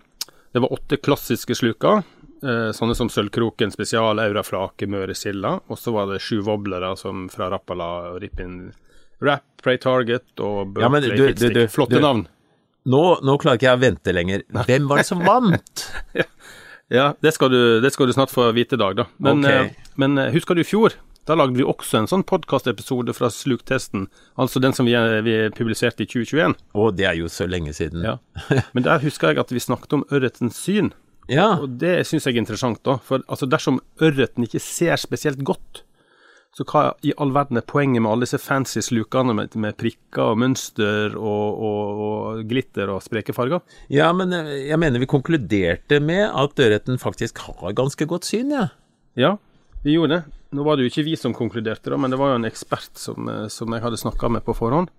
Det 0.50 0.64
var 0.64 0.74
åtte 0.74 0.98
klassiske 0.98 1.54
sluker, 1.54 2.02
eh, 2.42 2.72
sånne 2.74 2.96
som 2.98 3.12
Sølvkroken 3.14 3.70
spesial, 3.70 4.18
Aura 4.18 4.42
Flake, 4.42 4.88
Møre 4.90 5.12
Møresilda. 5.12 5.60
Og 5.70 5.78
så 5.78 5.94
var 5.94 6.10
det 6.10 6.24
sju 6.26 6.40
wobblere 6.42 6.96
som 6.98 7.28
fra 7.30 7.52
Rappala 7.54 7.90
og 8.16 8.22
Rippin 8.24 8.72
Rap, 9.22 9.44
Pray 9.64 9.78
Target 9.82 10.40
og 10.40 10.78
Ja, 10.80 10.90
men 10.90 11.04
Berkeley 11.04 11.34
du- 11.34 11.48
du- 11.50 11.54
du- 11.62 11.68
Flotte 11.68 12.00
navn. 12.00 12.28
Nå, 12.90 13.02
nå 13.22 13.36
klarer 13.42 13.60
ikke 13.60 13.68
jeg 13.68 13.78
å 13.78 13.82
vente 13.82 14.14
lenger. 14.16 14.44
Hvem 14.66 14.88
var 14.88 14.98
det 15.02 15.06
som 15.10 15.20
vant? 15.26 15.86
Ja, 16.90 17.12
det 17.22 17.36
skal, 17.36 17.52
du, 17.54 17.82
det 17.84 17.92
skal 17.94 18.08
du 18.10 18.14
snart 18.16 18.32
få 18.34 18.48
vite, 18.52 18.74
i 18.74 18.80
Dag. 18.82 18.96
da. 18.98 19.04
Men, 19.22 19.44
okay. 19.46 19.68
eh, 19.68 19.92
men 20.02 20.18
eh, 20.18 20.32
husker 20.34 20.56
du 20.58 20.62
i 20.64 20.66
fjor? 20.66 20.96
Da 21.30 21.36
lagde 21.38 21.54
vi 21.60 21.62
også 21.62 22.00
en 22.00 22.08
sånn 22.10 22.24
podkastepisode 22.26 23.14
fra 23.14 23.30
sluktesten, 23.30 24.08
altså 24.42 24.58
den 24.64 24.74
som 24.74 24.88
vi, 24.90 24.96
eh, 24.98 25.20
vi 25.22 25.36
publiserte 25.54 26.02
i 26.02 26.08
2021. 26.10 26.56
Å, 26.74 26.88
det 26.98 27.06
er 27.06 27.20
jo 27.20 27.30
så 27.30 27.46
lenge 27.46 27.76
siden. 27.78 28.02
Ja. 28.08 28.16
Men 28.74 28.88
der 28.88 29.04
husker 29.06 29.30
jeg 29.36 29.38
at 29.44 29.54
vi 29.54 29.62
snakket 29.62 29.94
om 30.00 30.06
ørretens 30.10 30.58
syn, 30.58 30.90
Ja, 31.30 31.60
og 31.62 31.78
det 31.78 32.08
syns 32.10 32.26
jeg 32.26 32.34
er 32.40 32.42
interessant. 32.42 32.82
da. 32.82 32.98
For 33.06 33.22
altså, 33.30 33.46
dersom 33.46 33.78
ørreten 34.02 34.48
ikke 34.50 34.58
ser 34.64 34.98
spesielt 34.98 35.44
godt, 35.46 35.84
så 36.60 36.66
hva 36.68 36.82
i 37.08 37.14
all 37.24 37.32
verden 37.32 37.62
er 37.62 37.64
poenget 37.68 38.04
med 38.04 38.12
alle 38.12 38.28
disse 38.28 38.42
fancy 38.44 38.82
slukene 38.84 39.36
med, 39.38 39.56
med 39.56 39.78
prikker 39.80 40.34
og 40.34 40.42
mønster 40.44 41.16
og, 41.16 41.62
og, 41.70 42.02
og 42.06 42.42
glitter 42.50 42.92
og 42.92 43.00
spreke 43.06 43.36
farger? 43.36 43.64
ja, 43.88 44.10
men 44.16 44.36
eh, 44.36 44.68
jeg 44.68 44.80
mener 44.82 45.00
vi 45.00 45.08
konkluderte 45.10 46.02
med 46.04 46.26
at 46.28 46.58
dørretten 46.60 47.00
faktisk 47.00 47.40
har 47.48 47.78
ganske 47.78 48.10
godt 48.10 48.28
syn, 48.28 48.52
ja. 48.58 48.68
Ja, 49.20 49.38
vi 49.86 49.96
gjorde 49.96 50.20
det. 50.20 50.38
Nå 50.58 50.66
var 50.66 50.76
det 50.76 50.86
jo 50.86 50.92
ikke 50.92 51.06
vi 51.06 51.16
som 51.20 51.36
konkluderte, 51.38 51.92
da, 51.94 51.98
men 52.02 52.12
det 52.12 52.20
var 52.20 52.34
jo 52.34 52.40
en 52.42 52.50
ekspert 52.50 52.92
som, 53.00 53.30
eh, 53.30 53.48
som 53.54 53.72
jeg 53.72 53.86
hadde 53.86 54.02
snakka 54.02 54.32
med 54.34 54.44
på 54.44 54.58
forhånd. 54.58 54.92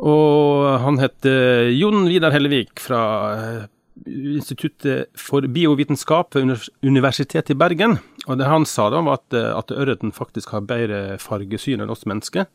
Og 0.00 0.80
han 0.80 1.00
het 1.02 1.28
eh, 1.28 1.70
Jon 1.76 2.08
Vidar 2.08 2.34
Hellevik 2.34 2.80
fra 2.80 3.02
eh, 3.36 3.68
Instituttet 4.08 5.10
for 5.18 5.44
biovitenskap 5.44 6.34
ved 6.34 6.54
Universitetet 6.86 7.52
i 7.52 7.58
Bergen. 7.58 7.98
Og 8.28 8.38
det 8.38 8.48
han 8.48 8.66
sa 8.68 8.88
da, 8.92 9.00
var 9.04 9.20
at, 9.20 9.36
eh, 9.36 9.52
at 9.56 9.72
ørreten 9.72 10.12
faktisk 10.12 10.52
har 10.54 10.66
bedre 10.68 11.18
fargesyn 11.22 11.80
enn 11.80 11.92
oss 11.92 12.06
mennesker. 12.08 12.48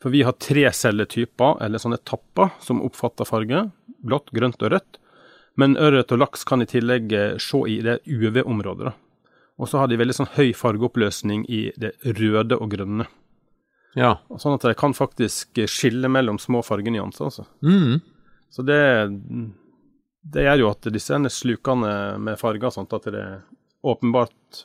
For 0.00 0.10
vi 0.14 0.24
har 0.24 0.38
tre 0.40 0.64
celletyper, 0.72 1.60
eller 1.62 1.78
sånne 1.78 2.00
tapper, 2.08 2.54
som 2.64 2.80
oppfatter 2.82 3.28
farge. 3.28 3.66
Blått, 4.02 4.32
grønt 4.34 4.62
og 4.64 4.72
rødt. 4.74 4.98
Men 5.60 5.76
ørret 5.76 6.12
og 6.14 6.22
laks 6.22 6.46
kan 6.48 6.62
i 6.64 6.68
tillegg 6.68 7.12
eh, 7.12 7.38
se 7.42 7.62
i 7.68 7.80
det 7.84 8.00
UV-området. 8.06 8.94
Og 9.60 9.68
så 9.68 9.82
har 9.82 9.90
de 9.90 9.98
veldig 10.00 10.16
sånn 10.16 10.34
høy 10.38 10.54
fargeoppløsning 10.56 11.44
i 11.52 11.66
det 11.76 11.92
røde 12.16 12.56
og 12.56 12.70
grønne. 12.72 13.06
Ja. 13.98 14.14
Sånn 14.38 14.56
at 14.56 14.64
de 14.64 14.72
kan 14.78 14.94
faktisk 14.96 15.60
skille 15.68 16.08
mellom 16.08 16.38
små 16.40 16.62
fargenyanser. 16.64 17.28
Altså. 17.28 17.44
Mm. 17.60 18.00
Så 18.50 18.64
det, 18.64 18.80
det 20.32 20.46
gjør 20.46 20.64
jo 20.64 20.70
at 20.70 20.88
disse 20.94 21.18
slukene 21.34 21.92
med 22.22 22.40
farger, 22.40 22.72
sånt 22.72 22.94
at 22.96 23.10
det 23.12 23.26
åpenbart 23.84 24.64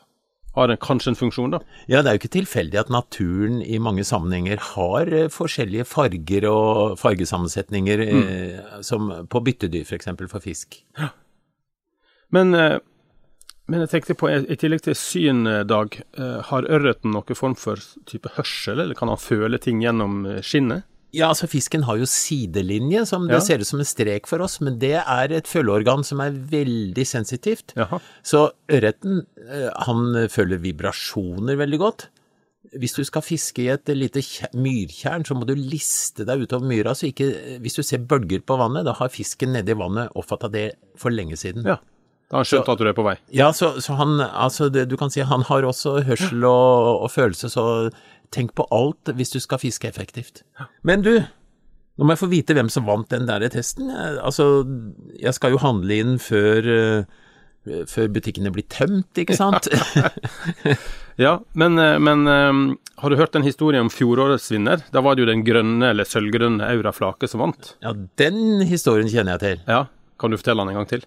har 0.55 0.71
en, 0.71 0.79
kanskje 0.81 1.11
en 1.13 1.19
funksjon, 1.19 1.53
da. 1.53 1.59
Ja, 1.91 2.01
det 2.01 2.09
er 2.09 2.17
jo 2.17 2.23
ikke 2.23 2.33
tilfeldig 2.37 2.79
at 2.85 2.91
naturen 2.93 3.61
i 3.61 3.79
mange 3.83 4.05
sammenhenger 4.07 4.61
har 4.71 5.11
eh, 5.11 5.29
forskjellige 5.33 5.87
farger 5.89 6.47
og 6.49 6.97
fargesammensetninger, 7.01 8.03
eh, 8.07 8.81
som 8.85 9.11
på 9.31 9.43
byttedyr 9.45 9.85
f.eks. 9.85 10.11
For, 10.15 10.31
for 10.31 10.45
fisk. 10.45 10.79
Men, 12.35 12.55
eh, 12.55 12.79
men 13.71 13.81
jeg 13.81 13.91
tenkte 13.91 14.17
på, 14.17 14.29
i 14.29 14.57
tillegg 14.61 14.83
til 14.85 14.97
syn, 14.99 15.45
eh, 15.49 15.63
Dag, 15.67 15.99
eh, 16.17 16.41
har 16.49 16.67
ørreten 16.69 17.15
noen 17.15 17.37
form 17.37 17.55
for 17.59 17.81
type 18.05 18.31
hørsel, 18.37 18.79
eller 18.79 18.97
kan 18.97 19.11
han 19.11 19.21
føle 19.21 19.59
ting 19.61 19.81
gjennom 19.83 20.25
eh, 20.29 20.41
skinnet? 20.45 20.87
Ja, 21.15 21.29
altså 21.31 21.47
fisken 21.47 21.85
har 21.87 21.95
jo 22.01 22.07
sidelinje, 22.09 23.05
som 23.07 23.27
det 23.29 23.37
Ja. 23.37 23.43
ser 23.45 23.61
ut 23.63 23.67
som 23.69 23.79
en 23.79 23.87
strek 23.87 24.27
for 24.27 24.43
oss, 24.43 24.59
men 24.61 24.77
det 24.81 24.97
er 24.99 25.31
et 25.31 25.47
følgeorgan 25.47 26.03
som 26.03 26.19
er 26.19 26.31
veldig 26.35 27.05
sensitivt. 27.07 27.71
Jaha. 27.77 28.01
Så 28.23 28.49
ørreten, 28.69 29.21
eh, 29.47 29.69
han 29.87 30.27
føler 30.29 30.59
vibrasjoner 30.59 31.55
veldig 31.57 31.79
godt. 31.79 32.07
Hvis 32.75 32.95
du 32.97 33.03
skal 33.07 33.21
fiske 33.23 33.61
i 33.63 33.69
et 33.71 33.85
lite 33.95 34.19
myrtjern, 34.57 35.23
så 35.23 35.35
må 35.37 35.45
du 35.47 35.53
liste 35.55 36.25
deg 36.27 36.41
utover 36.43 36.67
myra, 36.67 36.91
så 36.97 37.07
ikke 37.07 37.59
Hvis 37.61 37.75
du 37.77 37.83
ser 37.83 37.99
bølger 38.03 38.41
på 38.43 38.57
vannet, 38.59 38.83
da 38.83 38.91
har 38.97 39.07
fisken 39.13 39.53
nedi 39.53 39.73
vannet 39.77 40.09
oppfatta 40.15 40.51
det 40.51 40.73
for 40.97 41.09
lenge 41.13 41.37
siden. 41.39 41.63
Ja. 41.63 41.77
Da 42.29 42.39
har 42.39 42.43
han 42.43 42.49
skjønt 42.49 42.69
at 42.73 42.79
du 42.81 42.87
er 42.89 42.93
på 42.97 43.03
vei. 43.05 43.15
Ja, 43.31 43.51
så, 43.53 43.75
så 43.79 43.95
han 43.95 44.17
Altså, 44.19 44.67
det, 44.73 44.87
du 44.89 44.97
kan 44.97 45.11
si 45.13 45.21
han 45.21 45.43
har 45.45 45.61
også 45.61 46.03
hørsel 46.03 46.43
og, 46.43 47.03
og 47.05 47.11
følelse, 47.13 47.51
så 47.53 47.65
tenk 48.33 48.55
på 48.57 48.67
alt 48.73 49.11
hvis 49.17 49.33
du 49.35 49.39
skal 49.43 49.61
fiske 49.61 49.89
effektivt. 49.89 50.43
Men 50.87 51.03
du, 51.05 51.13
nå 51.95 52.05
må 52.05 52.15
jeg 52.15 52.23
få 52.23 52.31
vite 52.31 52.55
hvem 52.57 52.71
som 52.73 52.87
vant 52.87 53.09
den 53.11 53.27
der 53.29 53.45
testen. 53.53 53.91
Altså, 53.91 54.65
jeg 55.19 55.35
skal 55.37 55.55
jo 55.55 55.61
handle 55.63 56.01
inn 56.01 56.17
før 56.21 56.71
eh, 56.71 57.21
før 57.89 58.11
butikkene 58.13 58.51
blir 58.53 58.65
tømt, 58.69 59.17
ikke 59.17 59.35
sant? 59.37 59.69
Ja, 61.17 61.37
men, 61.61 61.79
eh, 61.81 61.97
men 62.03 62.27
eh, 62.29 62.59
har 63.01 63.11
du 63.11 63.17
hørt 63.19 63.35
en 63.37 63.45
historie 63.45 63.81
om 63.81 63.89
fjorårets 63.89 64.51
vinner? 64.53 64.83
Da 64.93 65.01
var 65.05 65.15
det 65.15 65.25
jo 65.25 65.31
den 65.31 65.45
grønne 65.47 65.91
eller 65.93 66.07
sølvgrønne 66.07 66.67
Auraflake 66.75 67.29
som 67.31 67.45
vant. 67.45 67.75
ja, 67.81 67.95
den 68.21 68.61
historien 68.69 69.09
kjenner 69.09 69.35
jeg 69.35 69.45
til. 69.45 69.65
Ja, 69.71 69.85
kan 70.21 70.31
du 70.31 70.39
fortelle 70.39 70.65
den 70.65 70.75
en 70.75 70.81
gang 70.81 70.91
til? 70.93 71.05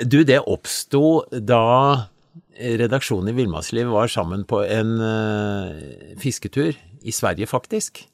Du, 0.00 0.22
det 0.26 0.40
oppsto 0.50 1.22
da 1.30 2.10
redaksjonen 2.58 3.32
i 3.32 3.36
Villmarksliv 3.36 3.90
var 3.92 4.10
sammen 4.10 4.44
på 4.48 4.62
en 4.66 4.96
eh, 5.02 6.16
fisketur 6.20 6.74
i 7.04 7.12
Sverige, 7.14 7.48
faktisk. 7.50 8.04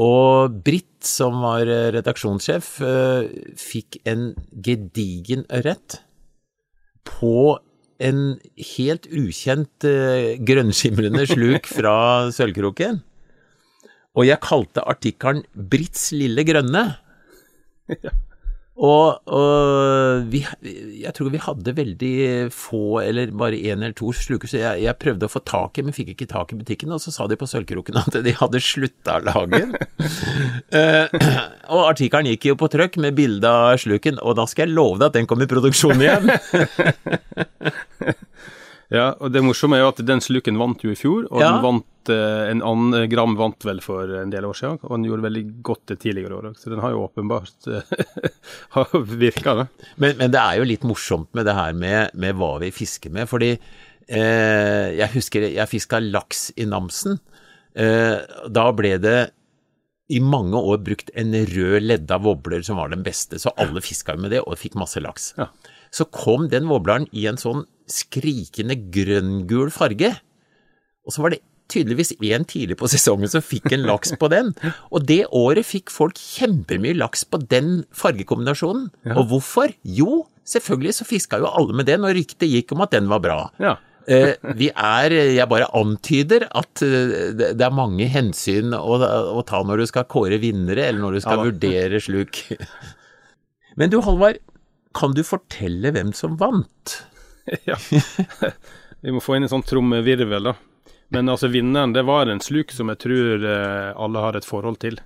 Og 0.00 0.56
Britt, 0.64 1.04
som 1.06 1.40
var 1.44 1.68
eh, 1.68 1.90
redaksjonssjef, 1.96 2.70
eh, 2.84 3.28
fikk 3.60 4.00
en 4.08 4.30
gedigen 4.52 5.46
ørret 5.52 6.00
på 7.06 7.58
en 8.02 8.36
helt 8.74 9.06
ukjent 9.08 9.86
grønnskimrende 10.44 11.22
sluk 11.30 11.68
fra 11.70 11.94
Sølvkroken. 12.34 12.98
Og 14.16 14.26
jeg 14.28 14.42
kalte 14.44 14.84
artikkelen 14.84 15.46
'Britts 15.56 16.10
lille 16.12 16.44
grønne'. 16.44 16.84
Og, 18.76 19.22
og 19.32 20.26
vi, 20.28 20.42
jeg 21.00 21.12
tror 21.16 21.30
vi 21.32 21.40
hadde 21.40 21.72
veldig 21.78 22.16
få, 22.52 23.00
eller 23.00 23.32
bare 23.32 23.56
én 23.56 23.80
eller 23.80 23.94
to 23.96 24.10
sluker, 24.12 24.50
så 24.50 24.60
jeg, 24.60 24.82
jeg 24.84 25.00
prøvde 25.00 25.28
å 25.28 25.32
få 25.32 25.40
tak 25.48 25.80
i, 25.80 25.84
men 25.86 25.96
fikk 25.96 26.12
ikke 26.12 26.28
tak 26.28 26.52
i 26.52 26.58
butikken. 26.60 26.92
Og 26.92 27.00
så 27.00 27.14
sa 27.14 27.28
de 27.30 27.38
på 27.40 27.48
Sølvkroken 27.48 27.96
at 28.02 28.18
de 28.26 28.34
hadde 28.36 28.60
slutta 28.62 29.18
lagen. 29.24 29.74
uh. 29.76 30.76
Eh, 30.76 31.08
og 31.72 31.82
artikkelen 31.86 32.28
gikk 32.30 32.48
jo 32.50 32.54
på 32.58 32.68
trøkk 32.70 32.98
med 33.02 33.16
bilde 33.16 33.48
av 33.48 33.78
sluken, 33.80 34.18
og 34.20 34.36
da 34.38 34.44
skal 34.50 34.66
jeg 34.66 34.76
love 34.76 35.00
deg 35.00 35.08
at 35.08 35.16
den 35.16 35.28
kom 35.30 35.42
i 35.42 35.48
produksjon 35.50 36.02
igjen. 36.02 36.30
Ja, 38.92 39.08
og 39.18 39.32
det 39.34 39.42
morsomme 39.42 39.78
er 39.78 39.82
jo 39.82 39.90
at 39.90 40.00
den 40.06 40.20
sluken 40.22 40.58
vant 40.60 40.84
jo 40.86 40.92
i 40.92 40.98
fjor, 40.98 41.24
og 41.30 41.40
Ja. 41.42 41.48
den 41.56 41.64
vant 41.64 42.10
eh, 42.12 42.50
en 42.52 42.62
annen 42.62 43.08
Gram 43.10 43.34
vant 43.38 43.64
vel 43.66 43.80
for 43.82 44.12
en 44.20 44.30
del 44.30 44.46
år 44.46 44.54
siden, 44.54 44.78
og 44.82 44.92
den 44.94 45.08
gjorde 45.08 45.26
veldig 45.26 45.44
godt 45.66 45.86
det 45.90 45.98
tidligere 46.04 46.36
år 46.38 46.50
òg, 46.52 46.60
så 46.60 46.70
den 46.70 46.82
har 46.84 46.94
jo 46.94 47.02
åpenbart 47.08 47.66
uh, 47.66 48.94
virka, 49.18 49.56
det. 49.58 49.66
Men, 49.96 50.16
men 50.20 50.30
det 50.30 50.38
er 50.42 50.60
jo 50.60 50.68
litt 50.70 50.86
morsomt 50.86 51.32
med 51.34 51.48
det 51.48 51.56
her 51.58 51.74
med, 51.74 52.14
med 52.14 52.38
hva 52.38 52.52
vi 52.62 52.70
fisker 52.70 53.10
med, 53.10 53.26
fordi 53.30 53.56
eh, 53.56 54.94
jeg 55.00 55.10
husker 55.16 55.48
jeg 55.50 55.72
fiska 55.72 56.00
laks 56.04 56.52
i 56.56 56.68
Namsen. 56.70 57.18
Eh, 57.74 58.22
da 58.48 58.68
ble 58.72 58.96
det 59.02 59.18
i 60.08 60.20
mange 60.22 60.54
år 60.54 60.78
brukt 60.86 61.10
en 61.18 61.34
rød 61.34 61.82
ledda 61.82 62.20
wobbler 62.22 62.62
som 62.62 62.78
var 62.78 62.92
den 62.94 63.02
beste, 63.02 63.40
så 63.42 63.50
alle 63.58 63.82
fiska 63.82 64.14
jo 64.14 64.22
med 64.22 64.30
det 64.36 64.44
og 64.46 64.54
fikk 64.60 64.78
masse 64.78 65.02
laks. 65.02 65.32
Ja. 65.40 65.50
Så 65.94 66.08
kom 66.12 66.48
den 66.52 66.68
wobbleren 66.70 67.08
i 67.12 67.26
en 67.30 67.40
sånn 67.40 67.64
skrikende 67.90 68.74
grønngul 68.92 69.70
farge, 69.74 70.16
og 71.06 71.14
så 71.14 71.22
var 71.22 71.36
det 71.36 71.44
tydeligvis 71.70 72.14
en 72.22 72.46
tidlig 72.46 72.76
på 72.78 72.88
sesongen 72.90 73.30
som 73.30 73.44
fikk 73.44 73.72
en 73.74 73.86
laks 73.88 74.14
på 74.20 74.30
den. 74.32 74.52
Og 74.94 75.06
det 75.08 75.24
året 75.34 75.66
fikk 75.66 75.92
folk 75.94 76.18
kjempemye 76.18 76.96
laks 76.98 77.26
på 77.26 77.40
den 77.50 77.80
fargekombinasjonen. 77.96 78.88
Og 79.16 79.26
hvorfor? 79.32 79.74
Jo, 79.82 80.24
selvfølgelig 80.46 80.98
så 81.00 81.08
fiska 81.08 81.42
jo 81.42 81.50
alle 81.50 81.76
med 81.76 81.90
den, 81.90 82.06
og 82.06 82.14
ryktet 82.16 82.50
gikk 82.50 82.74
om 82.76 82.86
at 82.86 82.94
den 82.94 83.10
var 83.12 83.22
bra. 83.24 83.42
Ja. 83.62 83.76
Eh, 84.06 84.36
vi 84.54 84.68
er, 84.70 85.10
jeg 85.34 85.50
bare 85.50 85.66
antyder 85.74 86.44
at 86.54 86.78
eh, 86.86 87.32
det 87.34 87.48
det 87.58 87.64
er 87.66 87.72
mange 87.74 88.06
hensyn 88.06 88.70
å, 88.78 89.00
å 89.02 89.42
ta 89.42 89.58
når 89.66 89.82
du 89.82 89.86
skal 89.90 90.06
kåre 90.06 90.38
vinnere, 90.38 90.84
eller 90.84 91.02
når 91.02 91.16
du 91.16 91.22
skal 91.24 91.40
Ja 91.40 91.46
vurdere 91.48 91.98
sluk. 91.98 92.38
Men 93.82 93.90
du 93.90 93.98
Halvard, 94.06 94.38
kan 94.96 95.14
du 95.16 95.22
fortelle 95.26 95.92
hvem 95.94 96.12
som 96.16 96.38
vant? 96.40 96.96
ja. 97.68 97.76
Vi 99.04 99.12
må 99.12 99.20
få 99.22 99.36
inn 99.36 99.46
en 99.46 99.52
sånn 99.52 99.66
trommevirvel, 99.66 100.50
da. 100.50 100.56
Men 101.14 101.30
altså, 101.30 101.50
vinneren, 101.52 101.92
det 101.94 102.02
var 102.08 102.26
en 102.26 102.42
sluk 102.42 102.72
som 102.74 102.90
jeg 102.90 103.02
tror 103.04 103.44
eh, 103.46 103.92
alle 103.94 104.24
har 104.24 104.38
et 104.38 104.48
forhold 104.48 104.80
til. 104.82 104.98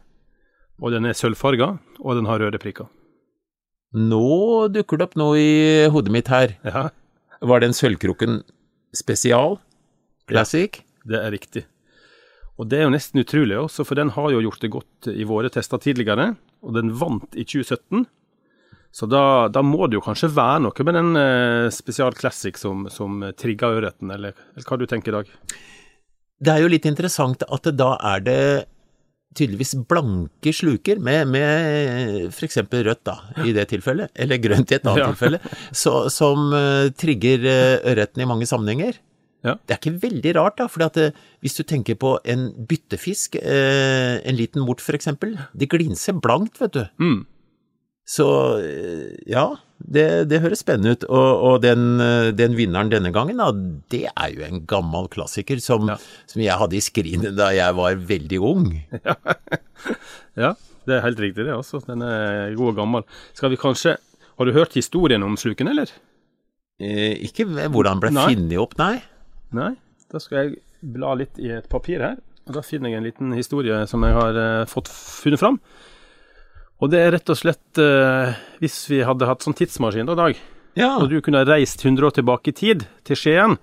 Og 0.81 0.95
den 0.95 1.11
er 1.11 1.19
sølvfarga, 1.19 1.75
og 2.01 2.17
den 2.17 2.31
har 2.31 2.41
røde 2.41 2.61
prikker. 2.63 2.89
Nå 3.91 4.71
dukker 4.73 5.01
det 5.01 5.09
opp 5.09 5.19
noe 5.19 5.35
i 5.37 5.89
hodet 5.91 6.15
mitt 6.15 6.31
her. 6.31 6.55
Ja, 6.63 6.89
Var 7.43 7.61
den 7.61 7.75
Sølvkroken 7.75 8.43
spesial? 8.95 9.59
Classic? 10.31 10.83
det 11.09 11.19
er 11.19 11.33
riktig. 11.33 11.65
Og 12.61 12.69
det 12.69 12.79
er 12.79 12.87
jo 12.87 12.93
nesten 12.93 13.23
utrolig 13.23 13.57
også, 13.57 13.87
for 13.89 13.99
den 13.99 14.13
har 14.15 14.31
jo 14.35 14.43
gjort 14.45 14.63
det 14.63 14.71
godt 14.71 15.09
i 15.11 15.25
våre 15.25 15.51
tester 15.53 15.81
tidligere, 15.81 16.35
og 16.61 16.77
den 16.77 16.93
vant 17.01 17.35
i 17.35 17.45
2017. 17.45 18.05
Så 18.91 19.07
da, 19.07 19.49
da 19.53 19.63
må 19.63 19.87
det 19.87 20.01
jo 20.01 20.03
kanskje 20.03 20.33
være 20.35 20.65
noe 20.65 20.87
med 20.87 20.97
den 20.99 21.11
eh, 21.21 21.69
spesial 21.75 22.17
classic 22.19 22.59
som, 22.59 22.89
som 22.91 23.23
trigger 23.39 23.79
ørreten, 23.79 24.11
eller, 24.11 24.35
eller 24.57 24.67
hva 24.67 24.79
du 24.81 24.87
tenker, 24.91 25.15
Dag? 25.15 25.31
Det 26.41 26.53
er 26.55 26.65
jo 26.65 26.71
litt 26.73 26.89
interessant 26.89 27.45
at 27.47 27.69
da 27.77 27.93
er 28.15 28.23
det 28.27 28.43
tydeligvis 29.39 29.77
blanke 29.87 30.51
sluker 30.55 30.99
med, 30.99 31.29
med 31.31 32.33
f.eks. 32.33 32.59
rødt, 32.67 33.03
da, 33.07 33.15
i 33.47 33.53
det 33.55 33.69
tilfellet, 33.71 34.11
eller 34.19 34.41
grønt 34.43 34.73
i 34.73 34.79
et 34.81 34.89
annet 34.89 35.05
Ja. 35.05 35.11
tilfelle, 35.13 35.39
så, 35.71 35.95
som 36.11 36.51
eh, 36.57 36.89
trigger 36.99 37.47
eh, 37.47 37.77
ørreten 37.93 38.25
i 38.25 38.29
mange 38.29 38.49
sammenhenger. 38.51 38.99
Ja. 39.47 39.55
Det 39.65 39.73
er 39.77 39.79
ikke 39.81 40.01
veldig 40.03 40.33
rart, 40.37 40.59
da, 40.59 40.67
for 40.69 40.83
hvis 41.41 41.57
du 41.57 41.63
tenker 41.65 41.97
på 42.01 42.17
en 42.29 42.49
byttefisk, 42.69 43.39
eh, 43.41 44.19
en 44.19 44.37
liten 44.37 44.67
mort 44.67 44.83
f.eks., 44.83 45.13
de 45.15 45.71
glinser 45.71 46.19
blankt, 46.21 46.59
vet 46.61 46.75
du. 46.75 46.83
Mm. 47.01 47.21
Så 48.11 48.27
eh, 48.59 49.11
ja, 49.31 49.45
det, 49.79 50.05
det 50.33 50.41
høres 50.43 50.65
spennende 50.65 50.97
ut. 50.97 51.05
Og, 51.07 51.45
og 51.47 51.61
den, 51.63 51.85
eh, 52.03 52.31
den 52.35 52.57
vinneren 52.59 52.91
denne 52.91 53.13
gangen, 53.15 53.39
da, 53.39 53.53
det 53.95 54.03
er 54.11 54.33
jo 54.35 54.43
en 54.49 54.65
gammel 54.71 55.07
klassiker 55.13 55.61
som, 55.63 55.87
Ja. 55.93 55.97
som 56.31 56.43
jeg 56.43 56.59
hadde 56.59 56.79
i 56.79 56.83
skrinet 56.83 57.37
da 57.39 57.53
jeg 57.55 57.77
var 57.79 58.01
veldig 58.11 58.41
ung. 58.53 58.67
Ja, 60.39 60.53
det 60.87 60.95
er 60.97 61.03
helt 61.05 61.21
riktig 61.21 61.45
det 61.47 61.55
også. 61.55 61.81
Den 61.87 62.03
er 62.07 62.53
god 62.57 62.73
og 62.73 62.77
gammel. 62.79 63.03
Skal 63.37 63.51
vi 63.53 63.59
kanskje 63.61 63.97
Har 64.39 64.47
du 64.49 64.53
hørt 64.57 64.73
historien 64.79 65.23
om 65.27 65.35
sluken, 65.37 65.69
eller? 65.69 65.91
Eh, 66.81 67.17
ikke 67.27 67.45
hvordan 67.51 67.99
den 67.99 68.01
ble 68.01 68.11
Nei. 68.17 68.27
funnet 68.31 68.61
opp, 68.63 68.77
nei. 68.81 68.95
Nei? 69.57 69.73
Da 70.09 70.21
skal 70.23 70.39
jeg 70.39 70.55
bla 70.95 71.11
litt 71.19 71.37
i 71.43 71.51
et 71.59 71.67
papir 71.69 72.01
her. 72.01 72.17
Og 72.49 72.55
da 72.57 72.63
finner 72.65 72.89
jeg 72.93 73.03
en 73.03 73.09
liten 73.09 73.35
historie 73.37 73.83
som 73.91 74.07
jeg 74.07 74.17
har 74.17 74.39
eh, 74.41 74.65
fått 74.71 74.89
funnet 74.89 75.43
fram. 75.43 75.59
Og 76.81 76.89
det 76.93 77.01
er 77.05 77.11
rett 77.13 77.29
og 77.33 77.37
slett 77.37 77.81
eh, 77.83 78.33
Hvis 78.63 78.77
vi 78.89 79.03
hadde 79.05 79.27
hatt 79.29 79.45
sånn 79.45 79.57
tidsmaskin 79.59 80.09
da, 80.09 80.15
Dag, 80.19 80.39
Ja, 80.79 80.95
og 81.01 81.11
du 81.13 81.19
kunne 81.25 81.43
reist 81.49 81.83
100 81.85 82.07
år 82.09 82.15
tilbake 82.17 82.53
i 82.53 82.57
tid, 82.57 82.87
til 83.05 83.19
Skien, 83.19 83.57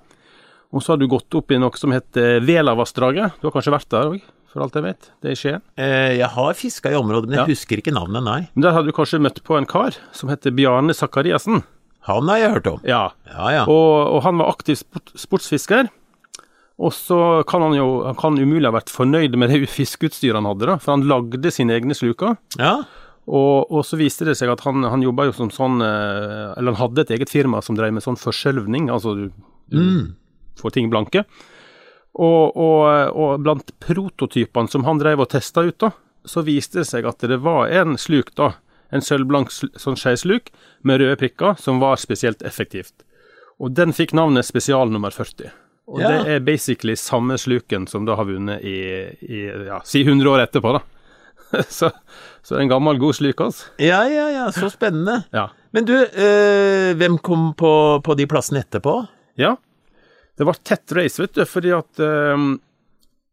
og 0.75 0.83
så 0.83 0.93
har 0.93 0.99
du 1.01 1.07
gått 1.09 1.33
opp 1.39 1.51
i 1.55 1.57
noe 1.61 1.71
som 1.79 1.93
heter 1.95 2.41
Velavassdraget. 2.43 3.37
Du 3.39 3.47
har 3.47 3.53
kanskje 3.55 3.71
vært 3.71 3.87
der 3.93 4.09
òg, 4.11 4.25
for 4.51 4.65
alt 4.65 4.75
jeg 4.75 4.83
vet. 4.83 5.07
Det 5.23 5.29
er 5.31 5.35
i 5.37 5.39
Skien. 5.39 5.61
eh, 5.79 6.17
jeg 6.19 6.27
har 6.33 6.57
fiska 6.59 6.91
i 6.91 6.97
området, 6.99 7.29
men 7.31 7.37
jeg 7.39 7.47
Ja. 7.47 7.53
husker 7.55 7.79
ikke 7.79 7.93
navnet, 7.95 8.23
nei. 8.27 8.49
Men 8.53 8.61
der 8.67 8.75
hadde 8.75 8.91
du 8.91 8.97
kanskje 8.97 9.21
møtt 9.23 9.39
på 9.47 9.55
en 9.57 9.65
kar 9.65 9.95
som 10.11 10.29
heter 10.29 10.51
Bjarne 10.51 10.91
Sakariassen. 10.93 11.63
Han 12.11 12.27
har 12.27 12.37
jeg 12.43 12.51
hørt 12.57 12.67
om. 12.73 12.81
Ja, 12.83 13.05
Ja, 13.31 13.47
ja. 13.55 13.63
Og, 13.65 14.13
og 14.17 14.21
han 14.27 14.37
var 14.37 14.51
aktiv 14.51 14.75
sport, 14.83 15.15
sportsfisker. 15.15 15.87
Og 16.77 16.91
så 16.93 17.43
kan 17.47 17.63
han 17.63 17.73
jo 17.73 18.03
han 18.05 18.15
kan 18.19 18.37
umulig 18.37 18.67
ha 18.69 18.75
vært 18.75 18.91
fornøyd 18.93 19.33
med 19.39 19.49
det 19.49 19.63
fiskeutstyret 19.79 20.35
han 20.35 20.45
hadde, 20.51 20.67
da, 20.67 20.75
for 20.77 20.91
han 20.97 21.07
lagde 21.07 21.49
sine 21.55 21.71
egne 21.79 21.95
sluker. 21.95 22.35
ja. 22.59 22.83
Og, 23.27 23.67
og 23.71 23.83
så 23.83 23.97
viste 23.99 24.23
det 24.23 24.37
seg 24.39 24.49
at 24.53 24.61
han, 24.63 24.85
han 24.87 25.01
jo 25.03 25.11
som 25.35 25.49
sånn 25.51 25.81
eh, 25.83 26.53
Eller 26.55 26.71
han 26.71 26.79
hadde 26.79 27.01
et 27.03 27.09
eget 27.11 27.29
firma 27.29 27.59
som 27.61 27.75
drev 27.75 27.91
med 27.93 28.03
sånn 28.05 28.15
forskjelvning, 28.15 28.89
altså 28.89 29.15
du, 29.15 29.25
du 29.67 29.77
Mm. 29.77 30.15
får 30.61 30.71
ting 30.73 30.89
blanke. 30.89 31.25
Og, 32.17 32.55
og, 32.57 33.11
og 33.13 33.41
blant 33.43 33.73
prototypene 33.83 34.71
som 34.71 34.85
han 34.87 34.97
drev 34.97 35.19
og 35.21 35.29
testa 35.29 35.61
ut, 35.67 35.77
da, 35.77 35.91
så 36.25 36.41
viste 36.41 36.79
det 36.81 36.87
seg 36.89 37.05
at 37.05 37.19
det 37.29 37.37
var 37.43 37.67
en 37.69 37.97
sluk, 37.99 38.31
da, 38.39 38.53
en 38.89 39.03
sølvblank 39.03 39.51
sånn 39.51 39.99
skeisluk 39.99 40.49
med 40.87 41.01
røde 41.03 41.19
prikker, 41.19 41.59
som 41.61 41.79
var 41.83 41.99
spesielt 42.01 42.41
effektivt. 42.47 43.03
Og 43.59 43.75
den 43.75 43.93
fikk 43.93 44.15
navnet 44.17 44.47
spesial 44.47 44.89
nummer 44.89 45.11
40. 45.13 45.51
Og 45.87 46.01
Ja. 46.01 46.07
det 46.09 46.31
er 46.35 46.39
basically 46.39 46.95
samme 46.95 47.37
sluken 47.37 47.87
som 47.87 48.05
da 48.05 48.15
har 48.15 48.25
vunnet 48.25 48.63
i, 48.63 48.77
i 49.23 49.43
ja, 49.67 49.79
si 49.85 50.01
100 50.03 50.27
år 50.31 50.47
etterpå, 50.47 50.73
da. 50.73 50.81
så, 51.79 51.91
så 52.43 52.57
en 52.59 52.71
gammel, 52.71 52.99
god 53.01 53.17
sluk, 53.17 53.41
altså. 53.47 53.71
Ja, 53.81 54.01
ja, 54.09 54.27
ja, 54.33 54.49
så 54.55 54.69
spennende. 54.73 55.21
Ja. 55.35 55.49
Men 55.75 55.87
du, 55.87 55.95
eh, 55.95 56.91
hvem 56.97 57.17
kom 57.23 57.51
på, 57.57 57.71
på 58.03 58.17
de 58.19 58.27
plassene 58.29 58.65
etterpå? 58.65 58.99
ja. 59.39 59.55
Det 60.37 60.45
var 60.45 60.53
tett 60.61 60.91
race, 60.93 61.17
vet 61.17 61.33
du, 61.33 61.41
fordi 61.49 61.71
at 61.73 61.99
eh, 62.05 62.41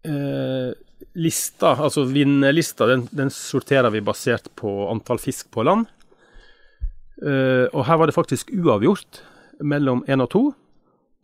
eh, 0.08 0.70
lista, 1.20 1.74
altså 1.76 2.06
vinnerlista, 2.08 2.86
den, 2.88 3.04
den 3.12 3.28
sorterer 3.30 3.92
vi 3.92 4.00
basert 4.00 4.48
på 4.56 4.72
antall 4.88 5.20
fisk 5.20 5.50
på 5.52 5.66
land. 5.68 5.90
Uh, 7.22 7.70
og 7.70 7.84
her 7.86 8.00
var 8.00 8.10
det 8.10 8.16
faktisk 8.16 8.48
uavgjort 8.50 9.20
mellom 9.62 10.02
én 10.10 10.24
og 10.24 10.30
to. 10.32 10.42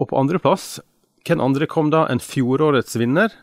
Og 0.00 0.08
på 0.08 0.16
andreplass, 0.20 0.78
hvem 1.26 1.42
andre 1.42 1.66
kom 1.68 1.90
da 1.92 2.06
enn 2.12 2.22
fjorårets 2.22 2.94
vinner? 3.00 3.34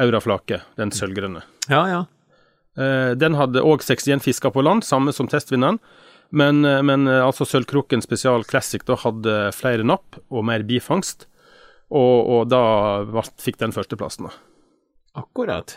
Auraflake, 0.00 0.62
den 0.78 0.94
sølvgrønne. 0.94 1.42
Ja, 1.70 1.82
ja. 1.90 2.04
Eh, 2.74 3.12
den 3.18 3.36
hadde 3.38 3.62
òg 3.62 3.84
61 3.86 4.24
fisker 4.24 4.52
på 4.54 4.64
land, 4.64 4.84
samme 4.86 5.14
som 5.14 5.28
testvinneren. 5.30 5.78
Men, 6.34 6.64
eh, 6.64 6.82
men 6.82 7.06
eh, 7.06 7.22
altså 7.22 7.46
Sølvkroken 7.46 8.02
Spesial 8.02 8.46
Classic 8.48 8.82
da 8.86 8.98
hadde 9.04 9.52
flere 9.54 9.86
napp 9.86 10.18
og 10.30 10.46
mer 10.48 10.66
bifangst. 10.66 11.28
Og, 11.94 12.30
og 12.34 12.48
da 12.50 12.62
fikk 13.42 13.60
den 13.60 13.74
førsteplassen. 13.74 14.26
da. 14.26 14.34
Akkurat. 15.20 15.76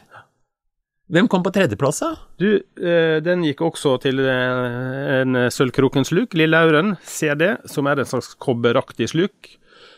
Hvem 1.13 1.27
kom 1.31 1.43
på 1.45 1.53
tredjeplass, 1.55 2.01
da? 2.03 2.09
Du, 2.41 2.49
den 3.23 3.43
gikk 3.45 3.61
også 3.63 3.93
til 4.03 4.19
en 4.27 5.37
Sølvkrokens 5.53 6.09
sluk, 6.11 6.33
Lille 6.35 6.59
Auren 6.59 6.97
CD, 7.07 7.53
som 7.69 7.87
er 7.87 8.01
en 8.01 8.09
slags 8.09 8.33
kobberaktig 8.43 9.07
sluk. 9.13 9.53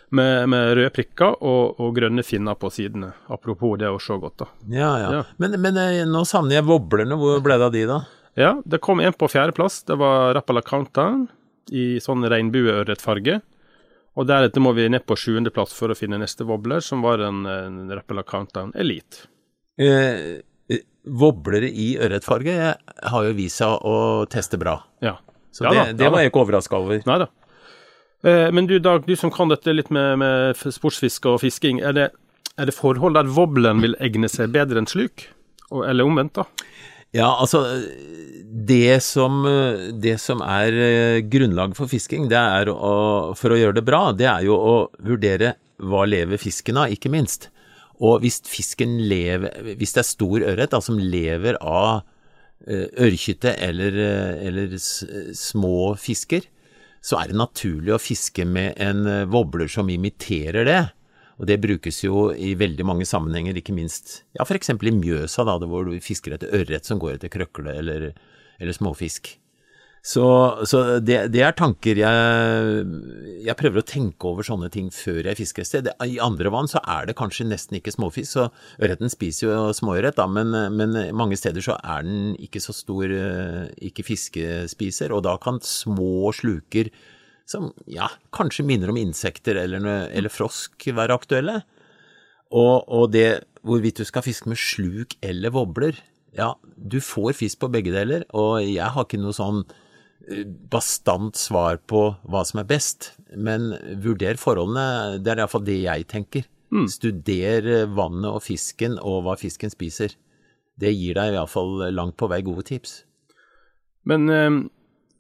Med, 0.10 0.48
med 0.50 0.72
røde 0.74 0.90
prikker 0.90 1.36
og, 1.46 1.78
og 1.78 1.92
grønne 1.94 2.24
finner 2.26 2.56
på 2.58 2.72
sidene. 2.74 3.12
Apropos 3.30 3.76
det 3.78 3.92
å 3.94 4.00
se 4.02 4.16
godt, 4.18 4.40
da. 4.42 4.48
Ja, 4.74 4.94
ja. 4.98 5.10
Ja. 5.20 5.26
Men, 5.38 5.60
men 5.62 5.78
eh, 5.78 6.02
nå 6.10 6.24
savner 6.26 6.58
jeg 6.58 6.66
voblerne. 6.66 7.18
Hvor 7.20 7.44
ble 7.46 7.60
det 7.62 7.68
av 7.68 7.76
de, 7.76 7.84
da? 7.90 8.00
Ja, 8.40 8.56
det 8.66 8.82
kom 8.82 9.04
en 9.04 9.14
på 9.14 9.30
fjerdeplass. 9.30 9.84
Det 9.86 10.00
var 10.02 10.34
Rappala 10.38 10.64
Countdown 10.66 11.28
i 11.70 12.00
sånn 12.02 12.26
regnbueørretfarge. 12.26 13.40
Og 14.18 14.28
deretter 14.28 14.64
må 14.64 14.74
vi 14.76 14.88
ned 14.90 15.06
på 15.08 15.16
sjuendeplass 15.20 15.76
for 15.78 15.94
å 15.94 15.98
finne 15.98 16.18
neste 16.20 16.48
wobbler, 16.48 16.82
som 16.84 17.04
var 17.06 17.22
en, 17.24 17.44
en 17.46 17.82
Rappala 17.94 18.26
Countdown 18.28 18.74
Elite. 18.80 19.28
Eh, 19.80 20.40
eh, 20.74 20.86
voblere 21.06 21.70
i 21.70 21.92
ørretfarge 22.02 22.56
har 23.14 23.28
jo 23.30 23.36
vist 23.38 23.62
seg 23.62 23.86
å 23.86 24.26
teste 24.32 24.60
bra. 24.60 24.80
Ja. 25.06 25.20
Så 25.54 25.66
Ja 25.66 25.72
det, 25.72 25.80
da, 25.80 25.98
det 26.02 26.10
ja 26.10 26.14
var 26.14 26.26
jeg 26.26 26.34
ikke 26.34 26.44
overraska 26.44 26.82
over. 26.82 27.00
Nei 27.06 27.20
da. 27.22 27.30
Eh, 28.24 28.52
men 28.52 28.68
du 28.68 28.80
Dag, 28.84 29.06
du 29.08 29.16
som 29.16 29.32
kan 29.32 29.52
dette 29.52 29.74
litt 29.74 29.92
med, 29.94 30.20
med 30.20 30.60
sportsfiske 30.60 31.36
og 31.36 31.42
fisking. 31.44 31.80
Er 31.80 31.96
det, 31.96 32.08
er 32.60 32.70
det 32.70 32.76
forhold 32.76 33.16
der 33.18 33.32
wobblen 33.36 33.84
vil 33.86 33.98
egne 34.04 34.30
seg 34.32 34.54
bedre 34.56 34.82
enn 34.82 34.90
sluk? 34.90 35.30
Eller 35.70 36.08
omvendt, 36.08 36.40
da? 36.40 36.48
Ja, 37.16 37.30
altså 37.42 37.64
det 38.50 39.00
som, 39.02 39.42
det 40.02 40.18
som 40.22 40.44
er 40.46 40.74
grunnlaget 40.74 41.30
grunnlag 41.32 41.74
for 41.78 41.90
fisking, 41.90 42.28
det 42.30 42.38
er 42.38 42.70
å, 42.70 43.34
for 43.38 43.54
å 43.54 43.58
gjøre 43.58 43.78
det 43.80 43.86
bra, 43.86 44.02
det 44.14 44.28
er 44.30 44.46
jo 44.46 44.58
å 44.58 44.76
vurdere 45.06 45.56
hva 45.80 46.04
lever 46.10 46.42
fisken 46.42 46.78
av, 46.82 46.94
ikke 46.94 47.12
minst. 47.14 47.50
Og 48.00 48.22
hvis 48.24 48.40
fisken 48.48 48.98
lever, 49.10 49.76
hvis 49.80 49.96
det 49.96 50.04
er 50.04 50.08
stor 50.08 50.46
ørret 50.54 50.76
som 50.86 51.00
lever 51.00 51.58
av 51.60 52.02
eh, 52.68 52.88
ørkytte 53.08 53.56
eller, 53.60 53.98
eh, 54.06 54.48
eller 54.48 54.78
små 54.80 55.94
fisker, 56.00 56.46
så 57.02 57.20
er 57.22 57.32
det 57.32 57.40
naturlig 57.40 57.94
å 57.96 58.02
fiske 58.02 58.46
med 58.46 58.80
en 58.82 59.06
eh, 59.08 59.28
wobbler 59.32 59.72
som 59.72 59.90
imiterer 59.92 60.68
det. 60.68 60.82
Og 61.40 61.48
det 61.48 61.62
brukes 61.64 62.02
jo 62.04 62.30
i 62.36 62.52
veldig 62.60 62.84
mange 62.88 63.08
sammenhenger, 63.08 63.56
ikke 63.56 63.76
minst 63.76 64.26
ja, 64.36 64.44
f.eks. 64.44 64.74
i 64.76 64.96
Mjøsa, 64.96 65.46
da, 65.48 65.56
hvor 65.64 65.88
du 65.88 65.96
fisker 66.04 66.36
etter 66.36 66.52
ørret 66.58 66.88
som 66.88 67.00
går 67.00 67.16
etter 67.16 67.32
krøkle 67.32 67.78
eller, 67.80 68.10
eller 68.60 68.76
småfisk. 68.76 69.38
Så, 70.10 70.26
så 70.66 70.80
det, 71.06 71.18
det 71.36 71.42
er 71.46 71.54
tanker 71.54 72.00
jeg 72.02 72.86
Jeg 73.46 73.58
prøver 73.60 73.82
å 73.82 73.86
tenke 73.86 74.30
over 74.32 74.48
sånne 74.48 74.72
ting 74.74 74.88
før 74.94 75.28
jeg 75.28 75.38
fisker 75.38 75.62
et 75.62 75.70
sted. 75.70 75.90
I 76.02 76.18
andre 76.24 76.50
vann 76.54 76.70
så 76.72 76.82
er 76.82 77.06
det 77.06 77.18
kanskje 77.20 77.46
nesten 77.50 77.78
ikke 77.78 77.94
småfisk, 77.94 78.32
så 78.32 78.48
ørreten 78.82 79.12
spiser 79.12 79.46
jo 79.48 79.58
småørret, 79.76 80.18
da, 80.18 80.26
men, 80.26 80.56
men 80.74 80.98
mange 81.18 81.38
steder 81.38 81.62
så 81.64 81.78
er 81.78 82.08
den 82.08 82.34
ikke 82.42 82.62
så 82.64 82.74
stor, 82.74 83.06
eh, 83.06 83.68
ikke 83.90 84.08
fiskespiser, 84.08 85.14
og 85.14 85.24
da 85.28 85.36
kan 85.42 85.62
små 85.66 86.32
sluker 86.36 86.90
som 87.50 87.70
ja, 87.90 88.08
kanskje 88.36 88.66
minner 88.66 88.92
om 88.92 89.00
insekter 89.02 89.58
eller, 89.62 89.86
eller 90.10 90.34
frosk 90.34 90.90
være 90.96 91.18
aktuelle. 91.18 91.60
Og, 92.50 92.86
og 92.86 93.12
det 93.14 93.44
hvorvidt 93.66 94.02
du 94.02 94.08
skal 94.08 94.26
fiske 94.26 94.50
med 94.50 94.58
sluk 94.62 95.14
eller 95.26 95.54
vobler, 95.54 96.02
ja, 96.38 96.54
du 96.78 96.98
får 97.04 97.38
fisk 97.38 97.62
på 97.62 97.72
begge 97.74 97.94
deler, 97.94 98.26
og 98.38 98.62
jeg 98.64 98.90
har 98.90 99.06
ikke 99.06 99.22
noe 99.22 99.38
sånn 99.38 99.64
bastant 100.72 101.38
svar 101.40 101.80
på 101.90 102.04
hva 102.30 102.46
som 102.46 102.62
er 102.62 102.70
best, 102.70 103.14
men 103.36 103.74
vurder 104.04 104.40
forholdene, 104.42 105.20
det 105.24 105.34
er 105.34 105.44
iallfall 105.44 105.66
det 105.68 105.80
jeg 105.82 106.08
tenker. 106.12 106.48
Studer 106.70 107.66
eh, 107.66 107.86
vannet 107.98 108.30
og 108.30 108.44
fisken 108.46 109.00
og 109.02 109.24
hva 109.26 109.38
fisken 109.42 109.74
spiser. 109.74 110.14
Det 110.80 110.92
gir 110.94 111.18
deg 111.18 111.34
iallfall 111.34 111.90
langt 111.96 112.18
på 112.20 112.30
vei 112.30 112.44
gode 112.46 112.68
tips. 112.70 113.04
Men 114.10 114.30
eh, 114.30 114.60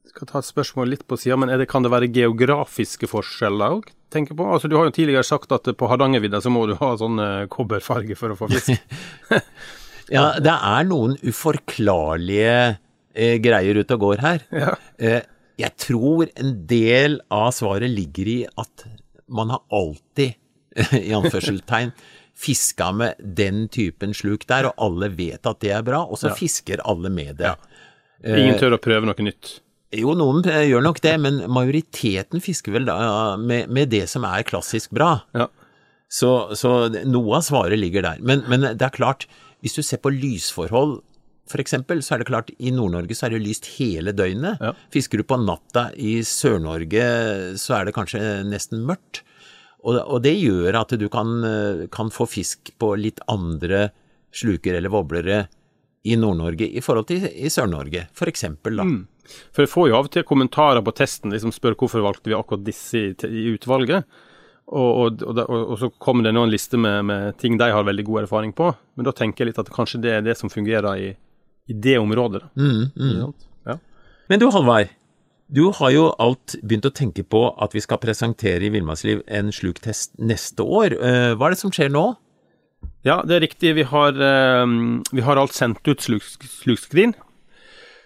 skal 0.09 0.29
ta 0.29 0.41
et 0.41 0.49
spørsmål 0.49 0.93
litt 0.93 1.07
på 1.09 1.17
sida, 1.19 1.37
men 1.41 1.49
er 1.49 1.61
det, 1.61 1.69
kan 1.71 1.85
det 1.85 1.93
være 1.93 2.11
geografiske 2.13 3.09
forskjeller 3.09 3.79
òg? 3.79 3.95
tenker 4.09 4.33
på? 4.33 4.45
Altså, 4.49 4.65
du 4.65 4.73
har 4.73 4.87
jo 4.87 4.93
tidligere 4.95 5.25
sagt 5.25 5.51
at 5.53 5.67
på 5.77 5.89
Hardangervidda 5.89 6.41
så 6.41 6.49
må 6.49 6.63
du 6.65 6.73
ha 6.79 6.93
sånn 6.97 7.21
eh, 7.21 7.47
kobberfarge 7.51 8.17
for 8.17 8.33
å 8.33 8.39
få 8.39 8.49
fisk. 8.55 8.73
Ja, 10.09 10.39
det 10.41 10.49
er 10.49 10.87
noen 10.89 11.11
uforklarlige 11.21 12.79
eh, 13.19 13.35
greier 13.43 13.81
ute 13.83 13.97
og 13.97 14.05
går 14.07 14.23
her. 14.23 14.45
Ja. 14.55 14.73
Eh, 14.97 15.19
jeg 15.59 15.75
tror 15.83 16.29
en 16.39 16.53
del 16.69 17.19
av 17.35 17.49
svaret 17.57 17.91
ligger 17.91 18.29
i 18.31 18.37
at 18.63 18.85
man 19.27 19.51
har 19.53 19.61
alltid, 19.75 20.37
i 21.03 21.11
anførselstegn, 21.17 21.91
fiska 22.39 22.91
med 22.95 23.19
den 23.35 23.65
typen 23.67 24.13
sluk 24.15 24.45
der, 24.47 24.69
og 24.69 24.79
alle 24.85 25.09
vet 25.11 25.43
at 25.49 25.59
det 25.59 25.73
er 25.75 25.83
bra, 25.83 26.05
og 26.07 26.15
så 26.21 26.29
Ja. 26.31 26.37
fisker 26.39 26.79
alle 26.87 27.11
med 27.11 27.35
det. 27.41 27.51
Ingen 28.23 28.55
tør 28.59 28.77
å 28.77 28.79
prøve 28.81 29.07
noe 29.09 29.25
nytt. 29.27 29.57
Jo, 29.95 30.13
noen 30.15 30.43
eh, 30.47 30.67
gjør 30.69 30.83
nok 30.85 30.99
det, 31.03 31.15
men 31.19 31.41
majoriteten 31.51 32.39
fisker 32.45 32.71
vel 32.75 32.85
da 32.87 32.95
med, 33.41 33.67
med 33.73 33.89
det 33.91 34.03
som 34.11 34.23
er 34.29 34.45
klassisk 34.47 34.91
bra. 34.95 35.15
Ja. 35.35 35.47
Så, 36.09 36.29
så 36.57 36.73
noe 37.09 37.37
av 37.39 37.43
svaret 37.45 37.79
ligger 37.81 38.05
der. 38.05 38.21
Men, 38.23 38.43
men 38.49 38.63
det 38.69 38.85
er 38.87 38.93
klart, 38.95 39.27
hvis 39.65 39.75
du 39.75 39.81
ser 39.83 39.99
på 40.01 40.11
lysforhold, 40.13 40.99
eksempel, 41.57 42.03
så 42.05 42.13
er 42.13 42.21
det 42.21 42.29
klart, 42.29 42.51
i 42.61 42.69
Nord-Norge 42.69 43.17
så 43.17 43.25
er 43.25 43.33
det 43.33 43.41
lyst 43.41 43.65
hele 43.79 44.13
døgnet. 44.13 44.61
Ja. 44.61 44.75
Fisker 44.93 45.17
du 45.17 45.25
på 45.25 45.39
natta 45.41 45.87
i 45.97 46.19
Sør-Norge, 46.21 47.07
så 47.57 47.79
er 47.79 47.89
det 47.89 47.95
kanskje 47.97 48.21
nesten 48.45 48.85
mørkt. 48.85 49.23
Og, 49.81 49.97
og 49.97 50.21
det 50.21 50.35
gjør 50.37 50.77
at 50.81 50.93
du 50.99 51.07
kan, 51.09 51.39
eh, 51.47 51.87
kan 51.89 52.11
få 52.13 52.27
fisk 52.29 52.69
på 52.77 52.93
litt 52.99 53.23
andre 53.31 53.87
sluker 54.35 54.77
eller 54.77 54.93
voblere 54.93 55.47
i 56.05 56.15
Nord-Norge 56.19 56.67
i 56.69 56.83
forhold 56.83 57.09
til 57.09 57.25
i 57.25 57.49
Sør-Norge, 57.51 58.05
eksempel 58.29 58.77
da. 58.77 58.85
For 59.53 59.65
jeg 59.65 59.71
får 59.71 59.89
jo 59.89 59.97
av 59.97 60.07
og 60.09 60.13
til 60.13 60.25
kommentarer 60.27 60.83
på 60.85 60.93
testen, 60.95 61.33
liksom 61.33 61.53
spør 61.55 61.77
hvorfor 61.79 62.03
valgte 62.05 62.31
vi 62.31 62.37
akkurat 62.37 62.65
disse 62.65 63.01
i, 63.01 63.13
i 63.27 63.49
utvalget. 63.55 64.05
Og, 64.69 64.89
og, 65.01 65.23
og, 65.25 65.39
og 65.49 65.75
så 65.81 65.89
kommer 65.97 66.27
det 66.27 66.35
nå 66.35 66.43
en 66.45 66.53
liste 66.53 66.77
med, 66.77 67.01
med 67.09 67.37
ting 67.41 67.57
de 67.57 67.71
har 67.73 67.87
veldig 67.87 68.05
god 68.05 68.23
erfaring 68.23 68.53
på. 68.53 68.69
Men 68.97 69.07
da 69.07 69.13
tenker 69.17 69.43
jeg 69.43 69.51
litt 69.51 69.61
at 69.61 69.71
kanskje 69.73 70.01
det 70.03 70.13
er 70.13 70.25
det 70.25 70.37
som 70.37 70.51
fungerer 70.53 71.01
i, 71.01 71.09
i 71.69 71.75
det 71.77 71.97
området. 72.01 72.43
Mm, 72.57 72.89
mm. 72.95 73.33
Ja. 73.69 73.75
Men 74.29 74.41
du 74.41 74.47
Halvard, 74.53 74.89
du 75.49 75.63
har 75.73 75.93
jo 75.93 76.07
alt 76.21 76.55
begynt 76.61 76.85
å 76.85 76.93
tenke 76.93 77.23
på 77.25 77.43
at 77.61 77.73
vi 77.73 77.81
skal 77.81 78.01
presentere 78.01 78.67
i 78.67 78.71
Villmarksliv 78.73 79.23
en 79.25 79.49
sluktest 79.53 80.13
neste 80.21 80.65
år. 80.65 80.93
Eh, 80.97 81.31
Hva 81.37 81.47
er 81.49 81.55
det 81.55 81.61
som 81.61 81.73
skjer 81.73 81.89
nå? 81.93 82.05
Ja, 83.07 83.21
det 83.25 83.37
er 83.37 83.45
riktig. 83.47 83.73
Vi 83.79 83.85
har, 83.89 84.13
eh, 84.13 84.65
vi 85.11 85.25
har 85.25 85.41
alt 85.41 85.53
sendt 85.57 85.85
ut 85.87 86.01
slukskrin 86.05 87.15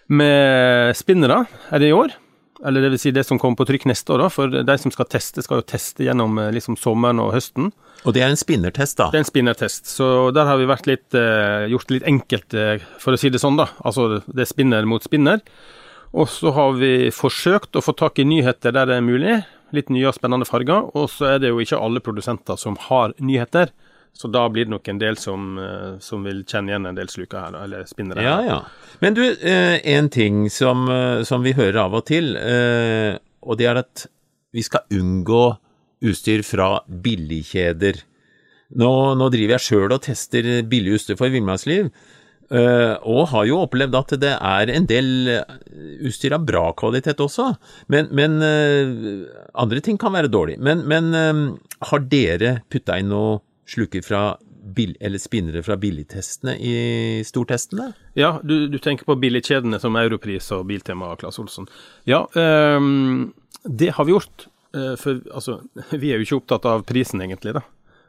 med 0.08 0.96
spinnere, 0.96 1.46
er 1.72 1.80
det 1.80 1.90
i 1.90 1.96
år. 1.96 2.16
Eller 2.64 2.86
det 2.86 2.94
vil 2.94 3.02
si 3.02 3.12
det 3.12 3.26
som 3.28 3.40
kommer 3.42 3.60
på 3.60 3.68
trykk 3.68 3.86
neste 3.90 4.16
år, 4.16 4.24
da. 4.24 4.32
For 4.32 4.52
de 4.64 4.76
som 4.80 4.94
skal 4.94 5.10
teste, 5.12 5.44
skal 5.44 5.60
jo 5.60 5.68
teste 5.68 6.06
gjennom 6.06 6.38
eh, 6.40 6.52
liksom 6.56 6.78
sommeren 6.80 7.20
og 7.24 7.34
høsten. 7.36 7.72
Og 8.04 8.16
det 8.16 8.24
er 8.24 8.32
en 8.32 8.40
spinnertest, 8.40 8.98
da. 9.00 9.10
Det 9.12 9.20
er 9.20 9.26
en 9.26 9.30
spinnertest, 9.30 9.90
så 9.92 10.08
der 10.36 10.48
har 10.48 10.60
vi 10.60 10.70
vært 10.70 10.88
litt, 10.90 11.08
eh, 11.18 11.68
gjort 11.72 11.90
det 11.90 11.98
litt 11.98 12.10
enkelt, 12.10 12.56
eh, 12.56 12.86
for 13.04 13.16
å 13.16 13.20
si 13.20 13.32
det 13.34 13.42
sånn, 13.44 13.60
da. 13.60 13.68
Altså 13.84 14.24
det 14.24 14.46
er 14.46 14.52
spinner 14.52 14.88
mot 14.88 15.04
spinner. 15.04 15.44
Og 16.14 16.30
så 16.30 16.54
har 16.54 16.76
vi 16.78 17.10
forsøkt 17.14 17.76
å 17.76 17.84
få 17.84 17.96
tak 17.98 18.22
i 18.22 18.28
nyheter 18.28 18.76
der 18.76 18.90
det 18.90 19.00
er 19.00 19.06
mulig. 19.06 19.40
Litt 19.74 19.90
nye 19.90 20.12
og 20.12 20.16
spennende 20.16 20.46
farger. 20.46 20.92
Og 20.94 21.10
så 21.10 21.34
er 21.34 21.40
det 21.42 21.50
jo 21.50 21.62
ikke 21.64 21.80
alle 21.82 22.04
produsenter 22.06 22.60
som 22.62 22.78
har 22.90 23.16
nyheter. 23.18 23.74
Så 24.14 24.30
da 24.30 24.46
blir 24.50 24.68
det 24.68 24.72
nok 24.72 24.88
en 24.88 25.00
del 25.02 25.18
som, 25.18 25.58
eh, 25.58 25.98
som 26.00 26.24
vil 26.24 26.44
kjenne 26.46 26.70
igjen 26.70 26.86
en 26.86 26.98
del 26.98 27.10
sluker 27.10 27.48
her, 27.48 27.58
eller 27.64 27.88
spinnere. 27.90 28.22
Ja, 28.22 28.38
ja. 28.46 28.60
Men 29.02 29.18
du, 29.18 29.24
eh, 29.26 29.82
en 29.96 30.10
ting 30.10 30.50
som, 30.54 30.88
eh, 30.90 31.24
som 31.24 31.42
vi 31.44 31.54
hører 31.54 31.82
av 31.86 31.94
og 31.94 32.06
til, 32.06 32.36
og 33.44 33.58
det 33.58 33.66
er 33.66 33.78
at 33.82 34.08
vi 34.54 34.62
skal 34.62 34.82
unngå 34.92 35.58
utstyr 36.04 36.44
fra 36.46 36.82
billigkjeder. 36.88 38.04
Nå, 38.76 39.18
nå 39.18 39.30
driver 39.32 39.58
jeg 39.58 39.66
sjøl 39.66 39.92
og 39.92 40.02
tester 40.02 40.62
billig 40.64 41.00
utstyr 41.00 41.18
for 41.18 41.30
villmarksliv, 41.30 41.90
og 42.54 43.28
har 43.30 43.46
jo 43.46 43.66
opplevd 43.66 43.96
at 43.96 44.20
det 44.20 44.38
er 44.38 44.70
en 44.70 44.86
del 44.86 45.44
utstyr 46.06 46.34
av 46.34 46.46
bra 46.46 46.72
kvalitet 46.74 47.18
også. 47.18 47.58
Men, 47.90 48.10
men 48.12 48.38
andre 49.56 49.82
ting 49.82 49.98
kan 49.98 50.14
være 50.14 50.30
dårlig. 50.30 50.60
Men, 50.60 50.86
men 50.88 51.58
har 51.82 52.00
dere 52.00 52.62
putta 52.70 53.00
inn 53.00 53.10
noe 53.10 53.42
sluker 53.70 54.04
fra 54.06 54.24
bill, 54.76 54.96
eller 55.00 55.20
spinnere 55.20 55.64
fra 55.64 55.78
billigtestene 55.80 56.56
i 56.60 56.76
stortestene? 57.28 57.92
Ja, 58.20 58.38
du, 58.44 58.68
du 58.72 58.80
tenker 58.80 59.08
på 59.08 59.18
billigkjedene 59.20 59.80
som 59.80 60.00
Europris 60.00 60.50
og 60.56 60.66
Biltema 60.72 61.12
og 61.14 61.22
Claes 61.24 61.40
Olsson. 61.42 61.70
Ja, 62.10 62.24
um, 62.34 63.34
det 63.64 63.94
har 63.98 64.08
vi 64.08 64.16
gjort. 64.16 64.48
For 64.74 65.20
altså, 65.30 65.60
vi 66.02 66.12
er 66.12 66.20
jo 66.20 66.28
ikke 66.28 66.42
opptatt 66.42 66.68
av 66.70 66.86
prisen, 66.88 67.22
egentlig. 67.22 67.54
da. 67.60 67.66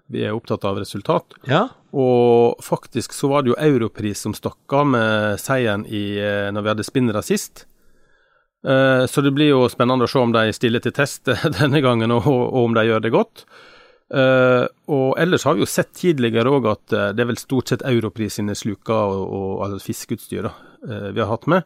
Vi 0.07 0.25
er 0.25 0.37
opptatt 0.37 0.65
av 0.69 0.79
resultat. 0.79 1.37
Ja. 1.49 1.69
Og 1.97 2.61
faktisk 2.65 3.15
så 3.17 3.31
var 3.31 3.45
det 3.45 3.55
jo 3.55 3.61
Europris 3.61 4.21
som 4.25 4.35
stakk 4.37 4.73
av 4.77 4.89
med 4.93 5.41
seieren 5.41 5.87
i, 5.87 6.19
eh, 6.21 6.51
når 6.53 6.63
vi 6.63 6.73
hadde 6.75 6.87
spinnere 6.87 7.23
sist. 7.25 7.67
Uh, 8.65 9.05
så 9.07 9.21
det 9.21 9.35
blir 9.37 9.51
jo 9.53 9.65
spennende 9.69 10.07
å 10.07 10.09
se 10.09 10.21
om 10.21 10.33
de 10.33 10.53
stiller 10.57 10.81
til 10.81 10.95
test 10.97 11.29
denne 11.59 11.81
gangen, 11.85 12.13
og, 12.13 12.27
og 12.27 12.61
om 12.65 12.77
de 12.77 12.87
gjør 12.89 13.05
det 13.05 13.13
godt. 13.13 13.45
Uh, 14.13 14.69
og 14.93 15.17
ellers 15.19 15.47
har 15.49 15.57
vi 15.57 15.65
jo 15.65 15.71
sett 15.71 15.95
tidligere 15.97 16.51
òg 16.53 16.69
at 16.69 16.93
uh, 16.93 17.07
det 17.17 17.25
er 17.25 17.31
vel 17.31 17.41
stort 17.41 17.73
sett 17.73 17.87
Europris 17.89 18.37
sine 18.37 18.53
sluker 18.59 18.93
og, 18.93 19.23
og 19.25 19.65
altså 19.65 19.81
fiskeutstyr 19.81 20.51
vi 20.85 21.17
har 21.17 21.31
hatt 21.31 21.47
med, 21.49 21.65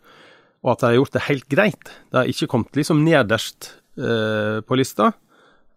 og 0.62 0.68
at 0.70 0.78
de 0.78 0.86
har 0.86 0.94
gjort 0.94 1.16
det 1.16 1.22
helt 1.26 1.46
greit. 1.50 1.88
De 2.14 2.20
har 2.20 2.28
ikke 2.30 2.46
kommet 2.52 2.76
liksom 2.78 3.00
nederst 3.02 3.72
på 3.98 4.76
lista. 4.78 5.08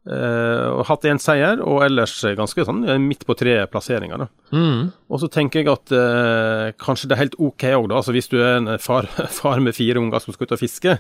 Uh, 0.02 0.80
og 0.80 0.88
hatt 0.90 1.04
én 1.06 1.20
seier, 1.22 1.60
og 1.62 1.84
ellers 1.86 2.16
ganske 2.38 2.64
sånn 2.66 2.86
midt 3.04 3.22
på 3.26 3.36
tre 3.38 3.60
plasseringer. 3.70 4.24
Mm. 4.50 4.88
Og 5.10 5.22
så 5.22 5.30
tenker 5.30 5.62
jeg 5.62 5.70
at 5.70 5.94
uh, 5.94 6.70
kanskje 6.82 7.10
det 7.10 7.18
er 7.18 7.22
helt 7.24 7.38
OK 7.38 7.68
òg, 7.70 7.86
da. 7.92 8.00
Altså 8.00 8.16
hvis 8.16 8.30
du 8.32 8.40
er 8.42 8.58
en 8.58 8.76
far, 8.82 9.10
far, 9.40 9.62
med 9.62 9.78
fire 9.78 10.02
unger 10.02 10.24
som 10.24 10.34
skal 10.34 10.50
ut 10.50 10.56
og 10.58 10.62
fiske, 10.64 10.96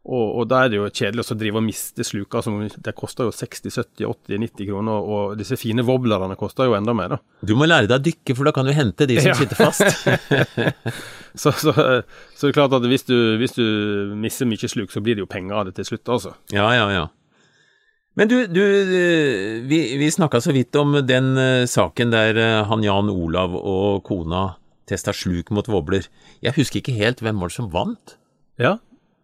og, 0.00 0.28
og 0.40 0.46
da 0.48 0.62
er 0.64 0.70
det 0.72 0.78
jo 0.78 0.86
kjedelig 0.88 1.26
å 1.28 1.36
drive 1.36 1.60
og 1.60 1.64
miste 1.66 2.04
sluker. 2.06 2.40
Som, 2.44 2.56
det 2.64 2.94
koster 2.96 3.28
jo 3.28 3.34
60-70-80-90 3.36 4.70
kroner, 4.70 5.04
og 5.12 5.34
disse 5.40 5.58
fine 5.60 5.84
wobblerne 5.84 6.38
koster 6.40 6.70
jo 6.70 6.76
enda 6.78 6.94
mer, 6.96 7.16
da. 7.16 7.20
Du 7.44 7.52
må 7.58 7.68
lære 7.68 7.90
deg 7.90 7.98
å 7.98 8.06
dykke, 8.08 8.36
for 8.38 8.48
da 8.48 8.54
kan 8.56 8.68
du 8.68 8.72
hente 8.76 9.08
de 9.10 9.18
som 9.20 9.34
ja. 9.34 9.36
sitter 9.36 9.60
fast. 9.60 9.84
så, 11.42 11.52
så, 11.52 11.74
så, 11.76 12.40
det 12.40 12.50
er 12.50 12.56
klart 12.56 12.78
at 12.80 12.88
hvis 12.88 13.04
du, 13.10 13.16
hvis 13.42 13.58
du 13.58 13.64
mister 14.16 14.48
mye 14.48 14.72
sluk, 14.72 14.92
så 14.94 15.04
blir 15.04 15.20
det 15.20 15.26
jo 15.26 15.30
penger 15.30 15.60
av 15.60 15.68
det 15.68 15.76
til 15.76 15.92
slutt, 15.92 16.06
altså. 16.16 16.34
Ja, 16.54 16.70
ja, 16.78 16.88
ja. 16.96 17.06
Men 18.18 18.26
du, 18.32 18.38
du 18.50 18.60
vi, 19.70 19.78
vi 20.00 20.10
snakka 20.10 20.40
så 20.42 20.52
vidt 20.56 20.74
om 20.80 20.96
den 21.06 21.34
uh, 21.38 21.68
saken 21.70 22.10
der 22.10 22.40
uh, 22.40 22.64
han 22.72 22.82
Jan 22.84 23.12
Olav 23.12 23.54
og 23.54 24.00
kona 24.08 24.56
testa 24.90 25.12
sluk 25.14 25.52
mot 25.54 25.68
wobbler. 25.70 26.08
Jeg 26.42 26.56
husker 26.56 26.80
ikke 26.80 26.96
helt 26.96 27.20
hvem 27.22 27.38
var 27.38 27.52
det 27.52 27.60
som 27.60 27.68
vant? 27.70 28.16
Ja, 28.60 28.80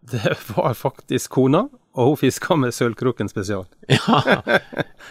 det 0.11 0.35
var 0.55 0.73
faktisk 0.77 1.31
kona, 1.35 1.65
og 1.97 2.11
hun 2.11 2.19
fiska 2.21 2.55
med 2.59 2.75
sølvkroken 2.75 3.29
spesial. 3.31 3.65
ja, 3.91 4.43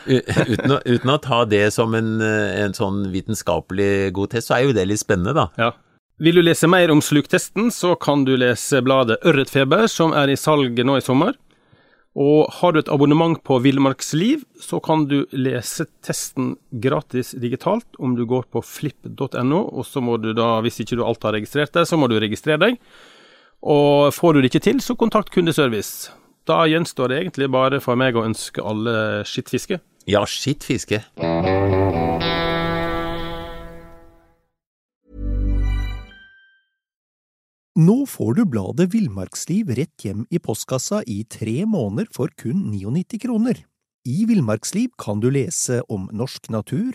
uten 0.06 0.76
å, 0.76 0.80
uten 0.86 1.12
å, 1.12 1.18
ta 1.22 1.42
det 1.48 1.66
som 1.74 1.94
en, 1.98 2.16
eh, 2.24 2.60
en 2.62 2.76
sånn 2.76 3.08
vitenskapelig 3.12 4.14
god 4.16 4.36
test, 4.36 4.50
så 4.50 4.58
er 4.58 4.68
jo 4.68 4.76
det 4.76 4.86
litt 4.88 5.02
spennende, 5.02 5.34
da. 5.36 5.48
Ja. 5.60 5.72
Vil 6.22 6.38
du 6.38 6.44
lese 6.46 6.68
mer 6.70 6.88
om 6.88 7.02
sluktesten, 7.04 7.68
så 7.74 7.92
kan 8.00 8.24
du 8.24 8.38
lese 8.40 8.80
bladet 8.80 9.18
Ørretfeber, 9.26 9.84
som 9.92 10.14
er 10.16 10.32
i 10.32 10.38
salg 10.40 10.78
nå 10.80 10.96
i 10.96 11.04
sommer. 11.04 11.36
Og 12.16 12.48
har 12.56 12.72
du 12.72 12.78
et 12.80 12.88
abonnement 12.88 13.36
på 13.44 13.58
Villmarksliv, 13.60 14.46
så 14.56 14.80
kan 14.80 15.04
du 15.10 15.26
lese 15.36 15.84
testen 16.00 16.54
gratis 16.72 17.34
digitalt 17.36 18.00
om 18.00 18.14
du 18.16 18.24
går 18.24 18.46
på 18.48 18.62
flipp.no, 18.64 19.60
og 19.60 19.84
så 19.84 20.00
må 20.00 20.16
du 20.22 20.30
da, 20.32 20.54
hvis 20.64 20.80
ikke 20.80 20.96
du 20.96 21.04
alt 21.04 21.28
har 21.28 21.36
registrert 21.36 21.76
deg, 21.76 21.84
så 21.84 22.00
må 22.00 22.08
du 22.08 22.16
registrere 22.16 22.62
deg. 22.64 22.80
Og 23.62 24.12
får 24.14 24.34
du 24.34 24.40
det 24.40 24.52
ikke 24.52 24.64
til, 24.68 24.80
så 24.84 24.96
kontakt 24.98 25.32
kundeservice. 25.34 26.12
Da 26.46 26.62
gjenstår 26.70 27.10
det 27.10 27.20
egentlig 27.22 27.50
bare 27.50 27.80
for 27.82 27.98
meg 27.98 28.16
å 28.16 28.26
ønske 28.26 28.62
alle 28.62 29.24
skittfiske. 29.26 29.80
Ja, 30.06 30.22
skittfiske. 30.28 31.02
Nå 37.76 37.96
får 38.08 38.38
du 38.38 38.44
bladet 38.48 38.86
Villmarksliv 38.94 39.74
rett 39.76 40.04
hjem 40.06 40.22
i 40.32 40.38
postkassa 40.40 41.02
i 41.04 41.24
tre 41.28 41.66
måneder 41.68 42.06
for 42.14 42.30
kun 42.40 42.70
99 42.70 43.18
kroner. 43.26 43.58
I 44.06 44.22
Villmarksliv 44.30 44.94
kan 45.02 45.20
du 45.20 45.26
lese 45.34 45.82
om 45.92 46.06
norsk 46.14 46.48
natur, 46.54 46.94